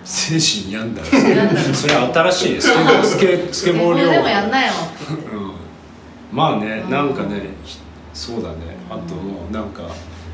[0.05, 1.09] 精神病んだら。
[1.13, 1.75] え病んだら。
[1.75, 4.73] それ新しいねスケボースケスケボー寮でもやんなよ
[5.33, 5.53] うん。
[6.31, 6.91] まあねうん。
[6.91, 7.79] なんかねひ
[8.15, 8.55] そうだね。
[8.65, 9.83] うんあともうなんか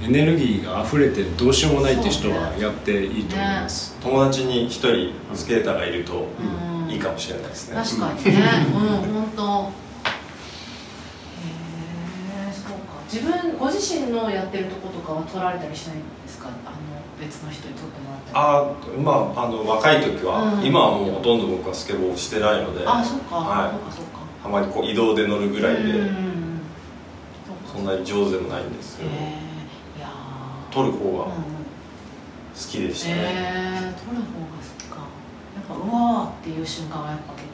[0.02, 8.42] エネルギーが溢れてどうしようもないって人はやっていいと思います、友達に一人スケーターがいるとうんいいかもしれないですね、確かにね。
[8.74, 8.80] うん
[9.12, 9.72] 本当へ
[12.48, 16.48] えそうか自分ご自身のやってるとことかは撮られたりしないんですか？
[16.48, 16.76] あの
[17.20, 18.34] 別の人に撮ってもらったり。
[18.34, 20.64] あーまああの若い時は、うん。
[20.64, 23.70] 今はもうほとんど僕はスケボーをしてないのであそっか、はい。
[23.70, 24.20] そうかそうか。
[24.42, 26.60] たまにこう移動で乗るぐらいで、うん
[27.66, 29.16] そんなに上手でもないんですけど、へえ
[29.98, 30.72] いやー。
[30.72, 31.36] 撮る方が好うんうん。
[32.54, 34.96] きでしたね、えー、撮る方がそっか。
[35.54, 37.45] やっぱうわーっていう瞬間はやっぱ結構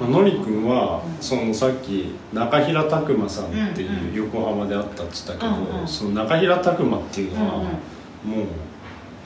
[0.00, 7.70] のりくんは、うんそのさっき中平拓磨さんってうんいう横浜であったっつったけど、その中平拓磨っていうのは、もう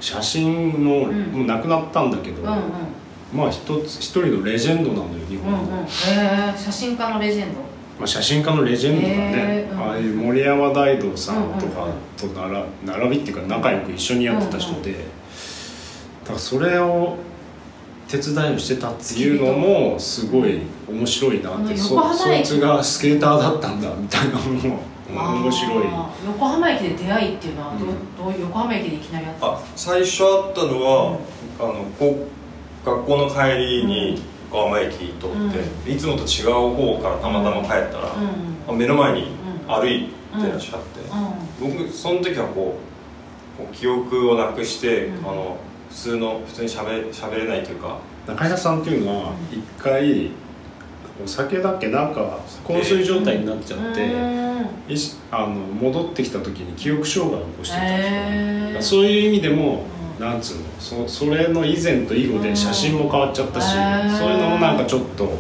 [0.01, 1.23] 写真の、うん。
[1.33, 7.61] もう亡くなったんだけど、まあ一つ一人のレジェンドなのよ日本の、え写真家のレジェンド？
[7.99, 14.99] まあ、写真家のレジェンドだね、ああいう森山大道さんとかとなら並びっていうか仲良く一緒にやってた人で、だ
[16.27, 17.17] からそれを
[18.09, 24.81] 手伝いをしてたっていうのもすごい面白いなって、そそいつがスケーターだったんだみたいなのも
[25.43, 25.87] 面白い。
[26.27, 28.17] 横浜駅で出会いっていうのはどう,、うん。
[28.17, 31.19] どう横浜駅でいきなりあったんであ最初あったのは、
[31.59, 32.29] あのこ
[32.85, 38.21] 学校の帰りに横浜駅通って、いつもと違う方からたまたま帰ったら、すか
[38.69, 38.75] うん。
[38.75, 39.23] あ目の前に
[39.67, 39.75] うん。
[39.75, 41.01] 歩いてらっしゃって、
[41.61, 41.75] うん。
[41.75, 42.79] 僕その時はこ
[43.59, 45.29] うこう記憶をなくして、うん。
[45.29, 45.57] あの
[45.97, 47.99] 普通の普通にしゃべしゃべれないというか。
[48.27, 50.31] 中平さんっていうのは一回
[51.25, 58.83] お酒だっけなんか昏睡状態になっちゃって、うんいしあの戻ってきた時に記憶障害を起こしてたんですよ、へー。
[58.83, 59.85] そういう意味でも、
[60.19, 63.67] うんなんつうのそそれの以前と以後で写真も変わっちゃったし、
[64.19, 65.31] そういうのもなんかちょっと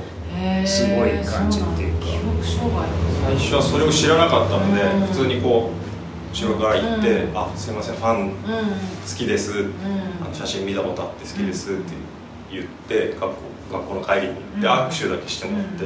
[0.66, 2.06] すごい感じっていうか。
[2.06, 2.18] そなんだ。
[2.18, 2.88] 記憶障害。
[3.26, 5.06] 最初はそれを知らなかったので、うん。
[5.06, 5.85] 普通にこう
[6.36, 7.38] 後ろから行って「うん。
[7.38, 8.28] あすいませんファンうん。
[8.28, 8.32] 好
[9.16, 9.72] きです」うん。
[10.24, 11.92] あの写真見たことあって好きですって
[12.52, 13.28] 言って学校
[13.72, 14.72] 学校の帰りに行ってうん。
[14.72, 15.84] 握手だけしてもらって、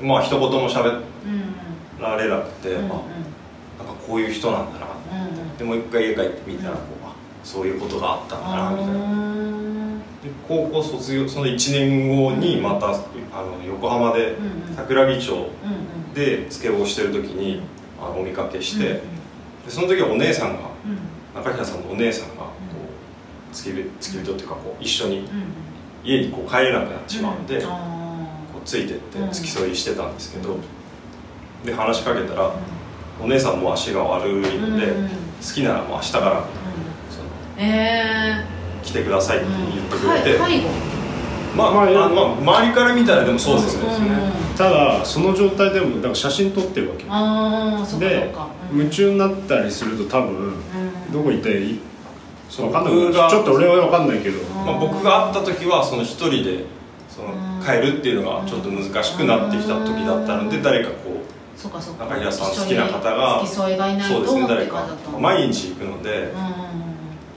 [0.00, 2.02] まあ一言も喋うん。
[2.02, 2.94] られなくて、あなんか
[4.06, 4.86] こういう人なんだな。
[5.58, 9.18] でもう一回家帰ってみたらこうあそういうことがあったんだなみたいな。
[10.46, 12.98] 高校卒業その1年後にまたあの
[13.66, 14.36] 横浜で
[14.76, 15.48] 桜木町
[16.14, 17.60] でスケボーしてる時に
[18.00, 19.02] あのお見かけして、
[19.68, 20.98] でその時はお姉さんがうん。
[21.34, 22.50] 中平さんのお姉さんがこ
[23.52, 25.26] う付き人付き人っていうかこう一緒にうん。
[26.04, 28.26] 家にこう帰れなくなってしまうんで、こあ
[28.56, 29.30] うついてってうん。
[29.30, 30.60] 付き添いしてたんですけど、うん
[31.64, 32.54] で話しかけたらー
[33.20, 34.42] お姉さんも足が悪いの
[34.78, 36.44] で、うんうん好きならもう明日からうん。
[37.10, 37.28] その
[37.58, 38.44] え
[38.82, 40.38] 来てくださいってー言ってくれて、
[41.56, 47.12] まあ、まあまあまあ周りから見たらでもそうですね、うんうんただその状態でもだから写真撮ってるわけよ。
[47.12, 48.34] ああそっかそで
[48.72, 51.12] 夢中になったりすると多分うん。
[51.12, 51.80] どこ行ったらいい？
[52.50, 52.94] そうわかんない。
[52.94, 53.30] 僕が。
[53.30, 54.42] ちょっと俺は分かんないけど。
[54.44, 56.64] まあ、僕が会った時はその一人で
[57.08, 57.64] そのうん。
[57.64, 60.62] 帰るっていうのがちょっと難しくなってきた時だったのでうん。
[60.62, 61.22] 誰かこ
[61.56, 62.04] そっかそっか。
[62.06, 64.86] 中平さん好きな方が付き添いがいうないとそうですね誰か
[65.18, 66.32] 毎日行くので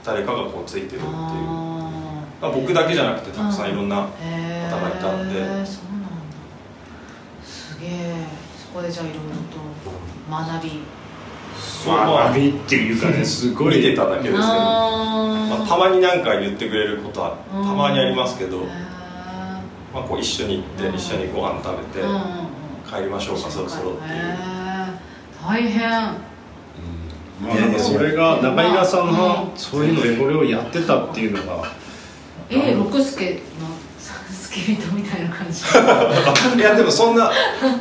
[0.04, 1.08] 誰かがこうついてるっていう。
[1.08, 1.92] あ
[2.40, 5.34] まあ僕だけじゃなくてたくさんいろんな方がいたんで。
[5.40, 5.66] そうなんだ。
[7.44, 8.14] すげえ
[8.56, 9.60] そこでじゃあいろいろと
[10.30, 10.80] 学び
[11.86, 13.76] まあっていうかね すごい。
[13.76, 18.58] 見てただけですけど、あまあ、たまになんか言ってくれることはうんたまにありますけど、
[19.92, 20.94] まあ、こう一緒に行ってうん。
[20.94, 22.06] 一緒にご飯食べて
[22.90, 24.38] 帰りましょうかそろそろっていう。
[25.46, 25.90] 大変。
[25.90, 31.64] まあなんかそれが中平さんうんがそういうのでこれをやってたっていうのが。
[32.50, 33.40] A 六助の
[34.52, 35.62] 付き人みたいな感じ。
[36.60, 37.32] いやでもそんな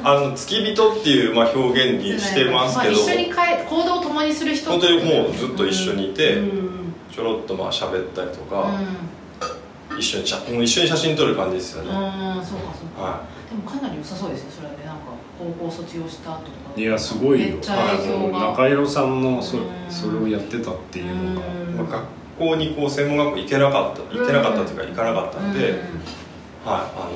[0.03, 3.33] あの付き人っていうまあ表現にしてますけど、あ、一緒に帰
[3.69, 6.93] 行動を共にする人本当にもうずっと一緒にいて、うん。
[7.13, 9.99] ちょろっとまあ喋ったりとうか、ん。
[9.99, 15.01] 一緒に写もう一緒に写真撮る感じですよね、うんそうかそうか、はでもかなり良さそうですねそれでなんか
[15.37, 16.51] 高校卒業した後とか。
[16.77, 17.57] いやすごいよ。
[17.57, 19.63] 中広さんのそうん。
[19.89, 21.47] それをやってたっていうのが。
[21.47, 21.75] うん。
[21.75, 21.91] いまあ、
[22.39, 25.65] 学校にこう専門学校行けなかった行ってなかったっていうか行かなかったんで、うん。
[25.65, 26.20] はい
[26.65, 27.11] あの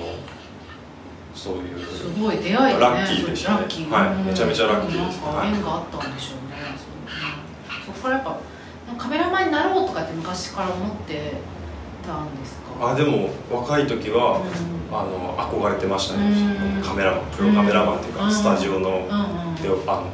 [1.36, 1.80] そういう。
[1.86, 2.80] すごい出会いね。
[2.80, 3.58] ラッキーでしたね。
[3.60, 5.18] ラッキーはいうんめちゃめちゃラッキーです。
[5.22, 5.54] なん。
[5.54, 8.38] 縁があったんでしょうね、そううんそこからやっぱ
[8.98, 11.34] カメラマンになろうとかって昔から思って
[12.06, 12.91] たんですか？
[12.91, 14.96] あでも若い時は、うん。
[14.96, 16.82] あの憧れてましたね、うん。
[16.82, 18.32] カメラマンプロカメラマンっていうか、うん。
[18.32, 20.10] スタジオの、あの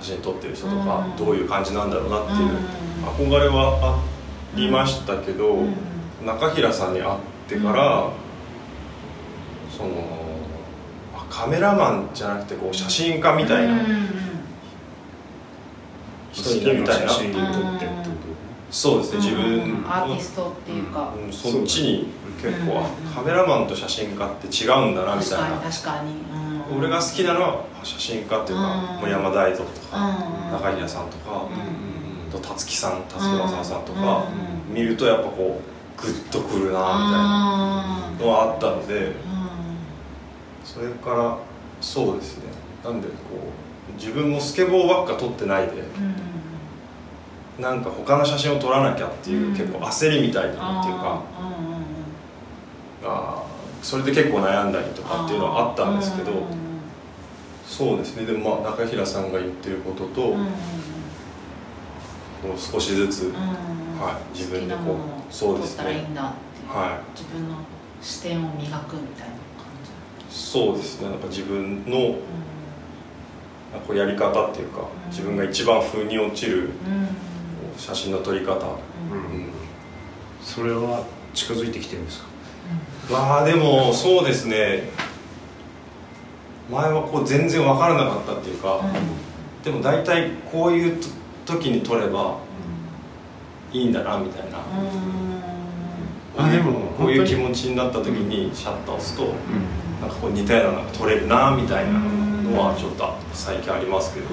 [0.00, 1.16] 写真撮ってる人とか、うん。
[1.16, 2.56] どういう感じなんだろうなっていう、うん
[3.02, 3.98] 憧れはあ
[4.54, 5.74] りましたけど、うん
[6.24, 8.10] 中平さんに会ってから、
[9.82, 9.94] その
[11.14, 13.78] あカメラマンじゃなくてこう写真家みたいな
[16.32, 17.78] 人になりたいな、写真撮って。
[17.78, 17.92] ってこ
[18.70, 21.32] そうですね自分うんアーティストっていうか、うん。
[21.32, 22.08] そっちに
[22.40, 25.58] 結構、カメラマンと写真家って違うんだなみたいな。
[25.58, 26.12] 確かに、
[26.70, 26.78] うん。
[26.78, 30.52] 俺が好きなのは写真家っていうか、山田愛蔵とか、うん。
[30.52, 31.46] 中平さんとか、
[32.32, 34.28] と辰木さん辰木正さんとか、
[34.68, 34.74] うん。
[34.74, 39.12] 見るとやっぱこうグッとくるなみたいなあのはあったので
[40.72, 41.38] それから
[41.80, 42.44] そうですね。
[42.84, 43.14] なんでこ
[43.90, 49.52] う自分もスケボーばっか撮ってないでうんなんか他の写真を撮らなきゃっていう、うん。
[49.54, 51.22] 結構焦りみたいなっていうか
[53.04, 53.44] あ
[53.82, 56.38] それで結構悩んだりとかっていうのはあったんですけど、うん
[57.66, 58.26] そうですね。
[58.26, 60.46] でもまあ中平さんが言ってることと、うん
[62.58, 65.82] 少しずつ、はい自分でこうそうですね。
[65.82, 66.68] 撮ったらいいんだっていう。
[66.68, 67.56] は自分の
[68.02, 69.34] 視点を磨くみたいな
[70.32, 71.10] そうですね。
[71.10, 71.96] なんか自分のじ
[73.72, 73.80] なん。
[73.80, 75.10] かこうやり方っていうか、ん。
[75.10, 76.70] 自分が一番風に落ちる
[77.76, 78.78] 写真の撮り方、と、
[79.10, 79.18] うん。
[79.18, 79.50] うん。
[80.42, 81.04] それは
[81.34, 82.26] 近づいてきてるんですか？
[83.10, 84.90] まあでもそうですね。
[86.70, 88.80] 前はこう全然分からなかったっていうか、
[89.62, 91.02] でも大体こういう
[91.44, 92.38] 時に撮れば
[93.72, 94.58] いいんだなみたいな、
[96.38, 99.34] あでもこういう気本持ちになった時にシャッターを押すと、
[100.02, 104.26] なんかこう似たようなのが撮れるなみたいなのはちょっと最近ありますけど、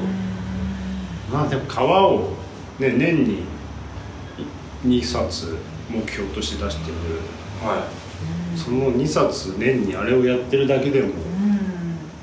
[1.32, 2.32] まあでも川を、
[2.80, 3.44] ね、年に
[4.84, 5.58] 2冊
[5.88, 6.96] 目標として出してる。
[7.62, 7.88] は
[8.56, 11.14] その2冊年にあれをやってるだけでも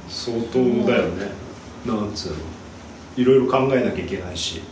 [0.09, 1.31] 相当だよね。
[1.87, 2.37] なんつうの。
[3.17, 4.57] いろいろ考えなきゃいけないし。
[4.57, 4.63] い、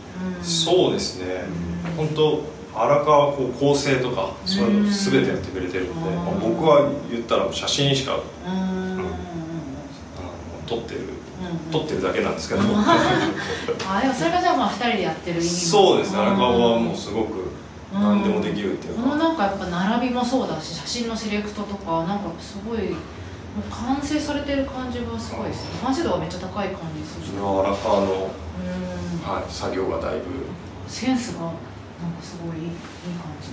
[0.43, 1.45] そうですね、
[1.95, 2.43] 本当
[2.75, 6.15] 荒川はこう構成とかそういうの全てやってくれてるんで、うん。
[6.15, 9.05] まあ僕は言ったら写真しかうん。
[10.67, 11.71] 撮ってるうん。
[11.71, 12.61] 撮ってるだけなんですけど、
[13.87, 15.51] あでもそれがじゃあまあ2人でやってる意味も。
[15.53, 17.51] そうですね荒川はもうすごく
[17.93, 22.93] 何でもできるっていうか、このなんかやっぱ並びもそうだし写真のセレクトとかなんかすごい
[23.71, 25.79] 完成されてる感じがすごいですね。
[25.81, 27.39] 完成度がめっちゃ高い感じする。
[27.39, 29.31] 荒川の、うん。
[29.31, 30.25] はい、作業がだいぶ。
[30.87, 31.51] センスが
[32.01, 32.69] なんかすごいいい
[33.17, 33.49] 感じ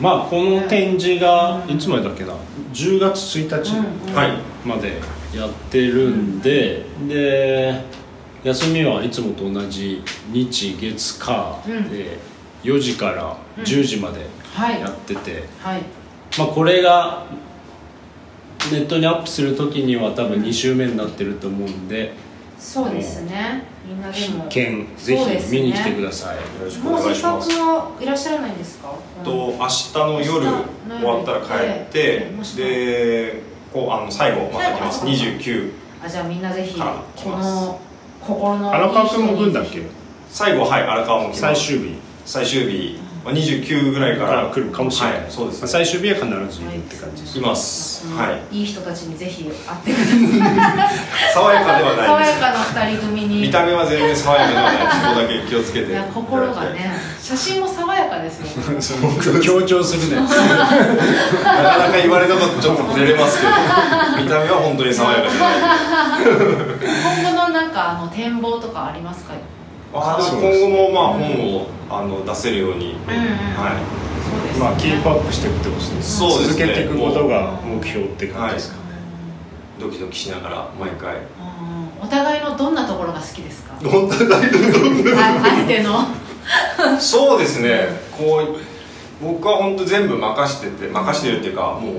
[0.00, 2.34] まあこの展示がいつまでだっけな
[2.72, 3.72] ？10月1日
[4.64, 5.00] まで
[5.32, 7.84] やってるんで、で
[8.42, 10.02] 休みはいつもと同じ
[10.32, 11.90] 日月火うん。
[11.90, 12.18] で
[12.64, 14.80] 4時から10時まではい。
[14.80, 15.82] やってて、はい。
[16.36, 17.26] まあこれが
[18.72, 22.14] ネットにアップする時には多分2週目になってると思うんで
[22.64, 23.62] そうですね。
[23.86, 24.48] みんなでも。
[24.48, 24.96] 必見。
[24.96, 27.50] ぜひ見に来てください、よろしくお願いします。
[27.52, 28.88] はいらっしゃらないんですか？
[29.22, 30.88] と明日の夜明日。
[30.88, 33.42] の夜終わったら帰ってで
[33.72, 35.00] こうあの最後また来ます。
[35.00, 36.84] 最後29あじゃあみんなぜひこ
[37.30, 37.80] の
[38.20, 39.82] 心の荒川君も来るんだっけ？
[40.30, 41.40] 最後はい荒川も来ます。
[41.40, 41.98] 最終日。
[42.24, 45.68] 最終日、まあ、29ぐらいかからら来るかもしれない、はい、そうですね。
[45.68, 46.26] 最終日は必
[46.60, 48.06] ずいるって感じです、います。
[48.12, 48.56] はい。
[48.58, 49.96] いい人たちにぜひ会ってく
[50.38, 51.32] ださい。
[51.32, 52.40] 爽やかでは爽ないです。
[52.42, 53.40] やかな二人組に。
[53.40, 54.76] 見た目は全然爽やかではない。
[54.76, 58.46] そこだけ気をつけていや心がね写真も爽やかですよ。
[58.74, 60.20] ね強調するね。
[60.20, 60.36] なか
[61.78, 63.52] なか言われたことちょっと照れますけど。
[64.22, 65.54] 見た目は本当に爽やかでない。
[67.22, 69.32] 今後のなんかあの展望とかありますか？
[69.94, 73.20] あーでも今後もまあ本をあの出せるように、うんうん。
[73.54, 73.78] は
[74.24, 74.60] そうですね。
[74.60, 76.02] まあキープアップしていくってことですね。
[76.02, 76.46] そうですね。
[76.48, 78.76] 続けていくことが目標って感じですか、
[79.78, 81.16] い、ドキドキしながら毎回。
[81.16, 81.22] うん。
[82.02, 83.74] お互いのどんなところが好きですか？
[83.84, 86.06] お互い相手の。
[86.98, 87.88] そうですね。
[88.18, 88.58] こう
[89.24, 91.94] 僕は本当全部任してて任してるっていうかもう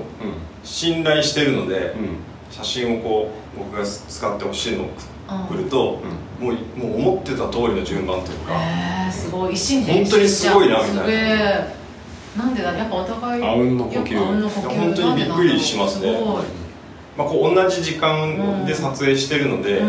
[0.64, 2.18] 信頼してるので、うん。
[2.52, 4.92] 写真をこう僕が使ってほしいのをうん
[5.28, 6.02] 送ると、
[6.40, 9.54] もうもう思ってた通りの順番というか、えー、すごい。
[9.54, 12.44] 一心本当にすごいなみたいな。
[12.44, 14.18] なんでだやっぱお互いあうんの呼吸。
[14.18, 16.20] 本当にびっくりしますね。
[17.18, 19.82] まあ、こう同じ時間で撮影してるので、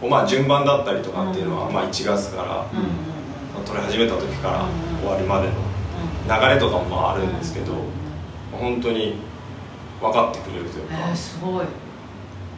[0.00, 5.54] こうまあ順番だったりとかっていうのは、まあ、1月から、まあ撮り始めた時からうん終わりまでの
[6.40, 7.74] 流れとかもまああるんですけど、
[8.50, 9.16] 本当に
[10.00, 11.66] 分かってくれるというか、えー、すごい。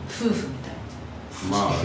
[0.06, 0.63] 夫婦み
[1.50, 1.84] まあ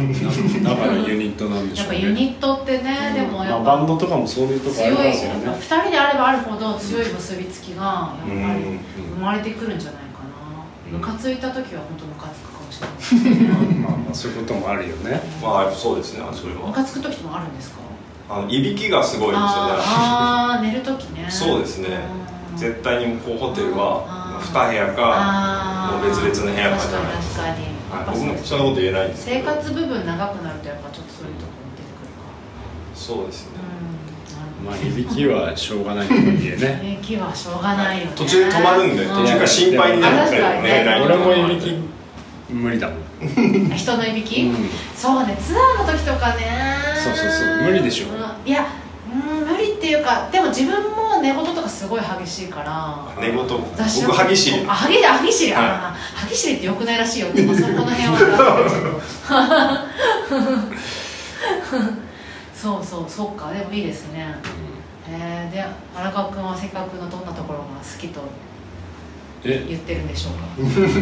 [0.64, 1.96] なだからユニットなんでしょうね。
[1.96, 5.46] やっぱユニットってね、でもやっまあ、バンぱドとかもそういうとこあり強いますよね。
[5.46, 8.80] やっぱ2人であればあるほど強い結びつきがやっぱりうん。
[9.16, 11.00] 生まれてくるんじゃないかな、うん。
[11.00, 13.76] ムカついた時は本当ムカつくかもしれない。
[13.82, 15.22] まあまあそういうこともあるよね。
[15.42, 16.22] まあそうですね。
[16.34, 16.68] それは。
[16.68, 17.80] ムカつく時もあるんですか？
[18.32, 21.26] あのいびきがすごいんですよねあーあー寝る時ね。
[21.30, 21.88] そうですね。
[22.24, 24.54] うん絶対にこうホテルはあー。
[24.54, 27.54] 2部屋か別々の部屋かじゃないです確か
[27.90, 32.30] はい、僕もそんなこと言えないんですけ生ど活部分長くなるとやっぱちょっとそういうところに出てくるか。
[32.94, 33.58] そうですね。
[34.60, 34.66] うん。
[34.66, 37.00] まあいびきはしょうがないとはいえね。
[37.02, 38.12] 駅はしょうがないよね。
[38.16, 40.70] 途中で止まるんでう途中から心配になる確かにね。
[40.86, 41.74] ね俺もいびき
[42.50, 44.70] 無理だもん、 人のいびき、うん。
[44.96, 46.76] そうねツアーの時とかね。
[47.04, 47.64] そうそうそう。
[47.64, 48.06] 無理でしょ。
[48.08, 48.50] うん。
[48.50, 48.66] いや
[49.12, 53.48] うん無理っていうかでも自分も寝言とかすごい激しいから寝言？
[53.48, 53.58] 僕
[54.12, 55.54] 歯ぎしりあ歯ぎ歯ぎしい。
[55.56, 57.32] あ歯ぎしりってよくないらしいよ。
[57.32, 58.18] でもそこの辺は。
[62.54, 63.54] そうそうそうか。
[63.54, 64.36] でもいいですね。
[65.10, 65.66] えー、で
[65.96, 68.20] 荒川君はせっかくのどんなところが好きと？
[68.20, 68.24] え
[69.44, 70.34] 言ってるんでしょう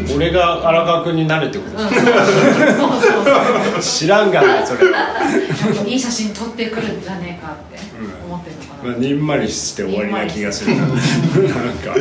[0.08, 0.14] か？
[0.16, 1.90] 俺が荒川君になるってことうん。
[1.90, 2.12] そうそう
[3.74, 3.82] そう。
[3.82, 4.86] 知らんがなそれ。
[5.90, 7.80] いい写真撮ってくるんじゃねえかって
[8.26, 10.76] 思ってるのかな、まあ、にんまりして終わりな気がする。
[10.78, 10.94] なんか。
[10.94, 11.98] やっ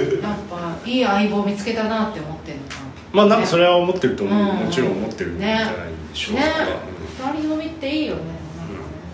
[0.50, 2.76] ぱいい相棒見つけたなって思ってるのか
[3.12, 4.66] まあなんかそれは思ってると思う、うん。
[4.66, 5.70] もちろん思ってるんじゃないで
[6.12, 6.48] しょうか、ね。
[7.30, 7.36] うん。
[7.38, 8.20] 二人組っていいよね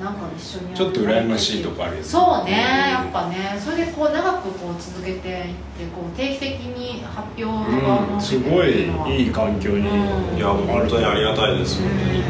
[0.03, 2.05] なんか一緒にちょっと羨ましいとこあるよね。
[2.05, 2.53] そうね
[2.91, 3.57] やっぱね。
[3.59, 7.45] それでこう長くこう続けていってこう定期的に発表
[7.87, 10.37] がうん、すごいいい環境にうん。
[10.37, 12.23] いやもう本当にありがたいです本当に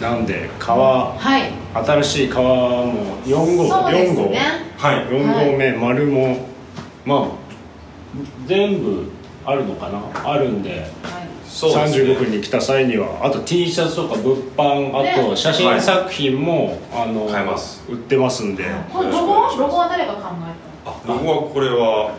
[0.00, 1.52] なんで川はい。
[1.72, 4.30] 新しい川も4号そうです4号。
[4.30, 4.40] ね
[4.76, 4.96] はい。
[5.06, 6.36] 4号目、丸も
[7.06, 7.28] まあ
[8.46, 9.10] 全部
[9.46, 10.02] あるのかな？
[10.32, 10.70] あるんで。
[11.02, 11.21] はい
[11.52, 15.36] 35分に来た際にはあと T シャツとか物販あとね。
[15.36, 17.84] 写真作品も、あの買えます。
[17.88, 18.64] 売ってますんで。
[18.64, 22.14] ロゴロゴは誰が考えあ僕はこれは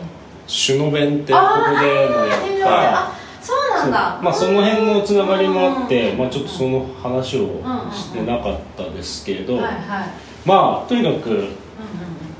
[0.46, 3.08] シュノベンってこたのこでもやった。
[3.08, 3.12] あ
[3.42, 4.20] そうなんだ。
[4.22, 7.62] まあその辺のつながりもあって、うんまあ、ちょっとその話を
[7.92, 10.08] してなかったですけど、はいはい
[10.46, 11.48] まあとにかくうんうん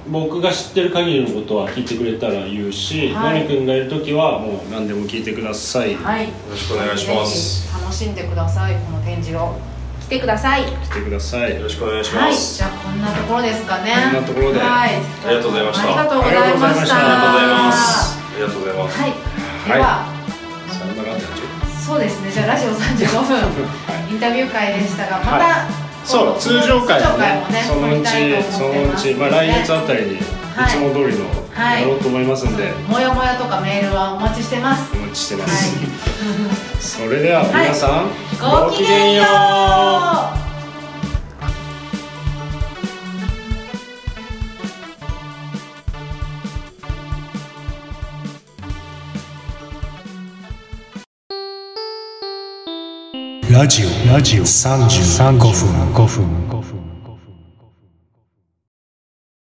[0.08, 3.42] 僕が知ってる限りのことは聞いてくれたら言うし、はい。
[3.44, 6.28] のりくんがいる時はもう何でも聞いてください、うんはい。
[6.28, 7.72] よろしくお願いします。
[7.72, 9.56] 楽しんでくださいこの展示を。
[10.04, 10.64] 来てください。
[10.64, 11.56] 来てください。
[11.56, 13.94] よろしくお願いしはい、ます、じゃあこんなところですかね。
[14.12, 14.60] こんなところで。
[14.60, 15.88] はい、ありがとうございました。
[15.88, 16.96] ありがとうございました。
[16.96, 18.44] ありがとうございましたありがとうございます。
[18.44, 18.76] ありがとうござい。
[18.76, 19.12] ます、はい、
[19.64, 20.04] では、
[20.68, 21.18] さよなら。
[21.80, 22.30] そうですね。
[22.30, 23.40] じゃあラジオ三十五分。
[24.12, 30.18] インタビュー会でしたが、また、はそう通常回もねそのうちそのうち、まあ、来月あたりにい。
[30.68, 31.24] つも通りの
[31.54, 31.82] はい。
[31.82, 34.92] やろうと思いますんで、もやもやとかメールはお待ちしてます。
[34.92, 38.08] お待ちしてまはす、い、それでは皆さん、
[38.40, 39.22] ごきげんよ
[40.40, 40.43] う。
[53.54, 54.12] ラジオ。
[54.12, 54.42] ラジオ。
[54.42, 55.48] 35分。
[55.94, 56.53] 5分5分